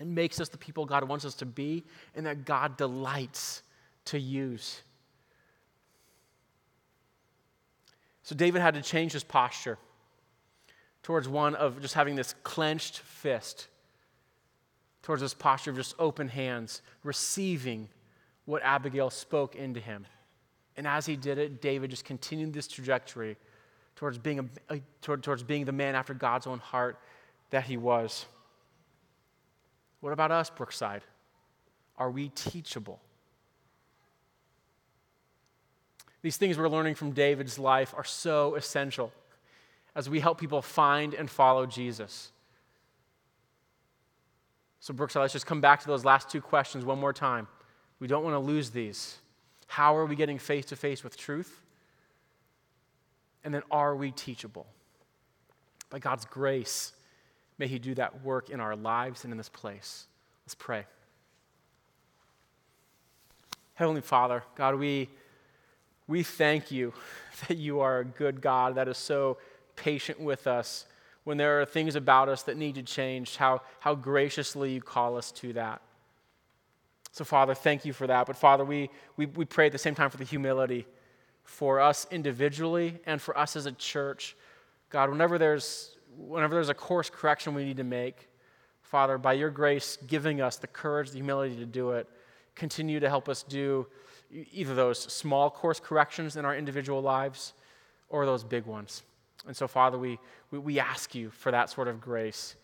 and 0.00 0.14
makes 0.14 0.40
us 0.40 0.48
the 0.48 0.58
people 0.58 0.84
God 0.84 1.04
wants 1.04 1.24
us 1.24 1.34
to 1.34 1.46
be 1.46 1.84
and 2.14 2.26
that 2.26 2.44
God 2.44 2.76
delights 2.76 3.62
to 4.06 4.18
use. 4.18 4.82
So 8.22 8.34
David 8.34 8.60
had 8.60 8.74
to 8.74 8.82
change 8.82 9.12
his 9.12 9.24
posture 9.24 9.78
towards 11.02 11.28
one 11.28 11.54
of 11.54 11.80
just 11.80 11.94
having 11.94 12.16
this 12.16 12.34
clenched 12.42 12.98
fist, 12.98 13.68
towards 15.02 15.22
this 15.22 15.34
posture 15.34 15.70
of 15.70 15.76
just 15.76 15.94
open 15.98 16.28
hands, 16.28 16.82
receiving 17.02 17.88
what 18.44 18.62
Abigail 18.62 19.10
spoke 19.10 19.56
into 19.56 19.80
him. 19.80 20.06
And 20.76 20.86
as 20.86 21.06
he 21.06 21.16
did 21.16 21.38
it, 21.38 21.60
David 21.60 21.90
just 21.90 22.04
continued 22.04 22.52
this 22.52 22.68
trajectory 22.68 23.36
towards 23.96 24.16
being, 24.16 24.48
a, 24.68 24.80
toward, 25.02 25.22
towards 25.22 25.42
being 25.42 25.64
the 25.64 25.72
man 25.72 25.94
after 25.94 26.14
God's 26.14 26.46
own 26.46 26.60
heart 26.60 27.00
that 27.50 27.64
he 27.64 27.76
was. 27.76 28.26
What 30.00 30.12
about 30.12 30.30
us, 30.30 30.50
Brookside? 30.50 31.02
Are 31.96 32.10
we 32.10 32.28
teachable? 32.28 33.00
These 36.22 36.36
things 36.36 36.56
we're 36.56 36.68
learning 36.68 36.94
from 36.94 37.12
David's 37.12 37.58
life 37.58 37.94
are 37.96 38.04
so 38.04 38.54
essential 38.54 39.12
as 39.94 40.08
we 40.08 40.20
help 40.20 40.38
people 40.38 40.62
find 40.62 41.14
and 41.14 41.28
follow 41.30 41.66
Jesus. 41.66 42.32
So, 44.80 44.94
Brookside, 44.94 45.22
let's 45.22 45.32
just 45.32 45.46
come 45.46 45.60
back 45.60 45.80
to 45.80 45.86
those 45.86 46.04
last 46.04 46.30
two 46.30 46.40
questions 46.40 46.84
one 46.84 47.00
more 47.00 47.12
time. 47.12 47.48
We 47.98 48.06
don't 48.06 48.22
want 48.22 48.34
to 48.34 48.38
lose 48.38 48.70
these. 48.70 49.18
How 49.66 49.96
are 49.96 50.06
we 50.06 50.16
getting 50.16 50.38
face 50.38 50.66
to 50.66 50.76
face 50.76 51.02
with 51.02 51.16
truth? 51.16 51.60
And 53.44 53.52
then, 53.52 53.62
are 53.70 53.96
we 53.96 54.12
teachable? 54.12 54.66
By 55.90 55.98
God's 55.98 56.24
grace, 56.24 56.92
may 57.58 57.66
He 57.66 57.78
do 57.78 57.94
that 57.96 58.22
work 58.22 58.50
in 58.50 58.60
our 58.60 58.76
lives 58.76 59.24
and 59.24 59.32
in 59.32 59.38
this 59.38 59.48
place. 59.48 60.06
Let's 60.44 60.54
pray. 60.54 60.84
Heavenly 63.74 64.00
Father, 64.00 64.42
God, 64.54 64.76
we, 64.76 65.08
we 66.06 66.22
thank 66.22 66.70
you 66.70 66.92
that 67.48 67.56
you 67.58 67.80
are 67.80 68.00
a 68.00 68.04
good 68.04 68.40
God 68.40 68.76
that 68.76 68.88
is 68.88 68.98
so 68.98 69.38
patient 69.78 70.20
with 70.20 70.46
us 70.46 70.86
when 71.24 71.36
there 71.36 71.60
are 71.60 71.64
things 71.64 71.94
about 71.94 72.28
us 72.28 72.42
that 72.44 72.56
need 72.56 72.74
to 72.74 72.82
change, 72.82 73.36
how, 73.36 73.60
how 73.80 73.94
graciously 73.94 74.72
you 74.72 74.80
call 74.80 75.16
us 75.16 75.30
to 75.32 75.52
that. 75.52 75.80
So, 77.12 77.24
Father, 77.24 77.54
thank 77.54 77.84
you 77.84 77.92
for 77.92 78.06
that. 78.06 78.26
But, 78.26 78.36
Father, 78.36 78.64
we, 78.64 78.90
we, 79.16 79.26
we 79.26 79.44
pray 79.44 79.66
at 79.66 79.72
the 79.72 79.78
same 79.78 79.94
time 79.94 80.10
for 80.10 80.16
the 80.16 80.24
humility 80.24 80.86
for 81.44 81.80
us 81.80 82.06
individually 82.10 82.98
and 83.06 83.20
for 83.20 83.36
us 83.36 83.56
as 83.56 83.66
a 83.66 83.72
church. 83.72 84.36
God, 84.90 85.10
whenever 85.10 85.38
there's, 85.38 85.96
whenever 86.16 86.54
there's 86.54 86.68
a 86.68 86.74
course 86.74 87.10
correction 87.10 87.54
we 87.54 87.64
need 87.64 87.78
to 87.78 87.84
make, 87.84 88.28
Father, 88.82 89.18
by 89.18 89.34
your 89.34 89.50
grace, 89.50 89.98
giving 90.06 90.40
us 90.40 90.56
the 90.56 90.66
courage, 90.66 91.10
the 91.10 91.16
humility 91.16 91.56
to 91.56 91.66
do 91.66 91.90
it, 91.90 92.08
continue 92.54 93.00
to 93.00 93.08
help 93.08 93.28
us 93.28 93.42
do 93.42 93.86
either 94.52 94.74
those 94.74 94.98
small 94.98 95.50
course 95.50 95.80
corrections 95.80 96.36
in 96.36 96.44
our 96.44 96.56
individual 96.56 97.02
lives 97.02 97.52
or 98.08 98.24
those 98.24 98.44
big 98.44 98.64
ones. 98.64 99.02
And 99.46 99.56
so, 99.56 99.68
Father, 99.68 99.98
we, 99.98 100.18
we, 100.50 100.58
we 100.58 100.80
ask 100.80 101.14
you 101.14 101.30
for 101.30 101.50
that 101.50 101.70
sort 101.70 101.88
of 101.88 102.00
grace. 102.00 102.56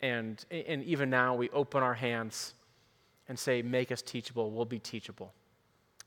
And, 0.00 0.44
and 0.50 0.82
even 0.84 1.10
now, 1.10 1.34
we 1.34 1.50
open 1.50 1.82
our 1.82 1.94
hands 1.94 2.54
and 3.28 3.38
say, 3.38 3.62
Make 3.62 3.92
us 3.92 4.02
teachable. 4.02 4.50
We'll 4.50 4.64
be 4.64 4.78
teachable. 4.78 5.32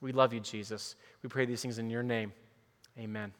We 0.00 0.12
love 0.12 0.32
you, 0.32 0.40
Jesus. 0.40 0.96
We 1.22 1.28
pray 1.28 1.46
these 1.46 1.62
things 1.62 1.78
in 1.78 1.88
your 1.88 2.02
name. 2.02 2.32
Amen. 2.98 3.32